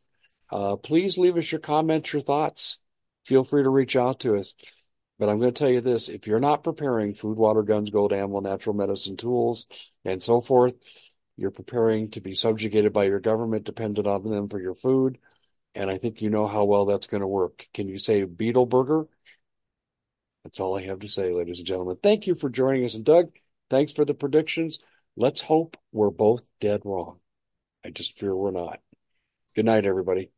[0.52, 2.78] Uh, please leave us your comments, your thoughts.
[3.24, 4.54] Feel free to reach out to us.
[5.18, 8.12] But I'm going to tell you this if you're not preparing food, water, guns, gold,
[8.12, 9.66] ammo, natural medicine, tools,
[10.04, 10.74] and so forth,
[11.36, 15.18] you're preparing to be subjugated by your government, dependent on them for your food.
[15.74, 17.68] And I think you know how well that's going to work.
[17.72, 19.06] Can you say beetle burger?
[20.44, 21.98] That's all I have to say, ladies and gentlemen.
[22.02, 22.94] Thank you for joining us.
[22.94, 23.30] And Doug,
[23.68, 24.78] thanks for the predictions.
[25.16, 27.20] Let's hope we're both dead wrong.
[27.84, 28.80] I just fear we're not.
[29.54, 30.30] Good night, everybody.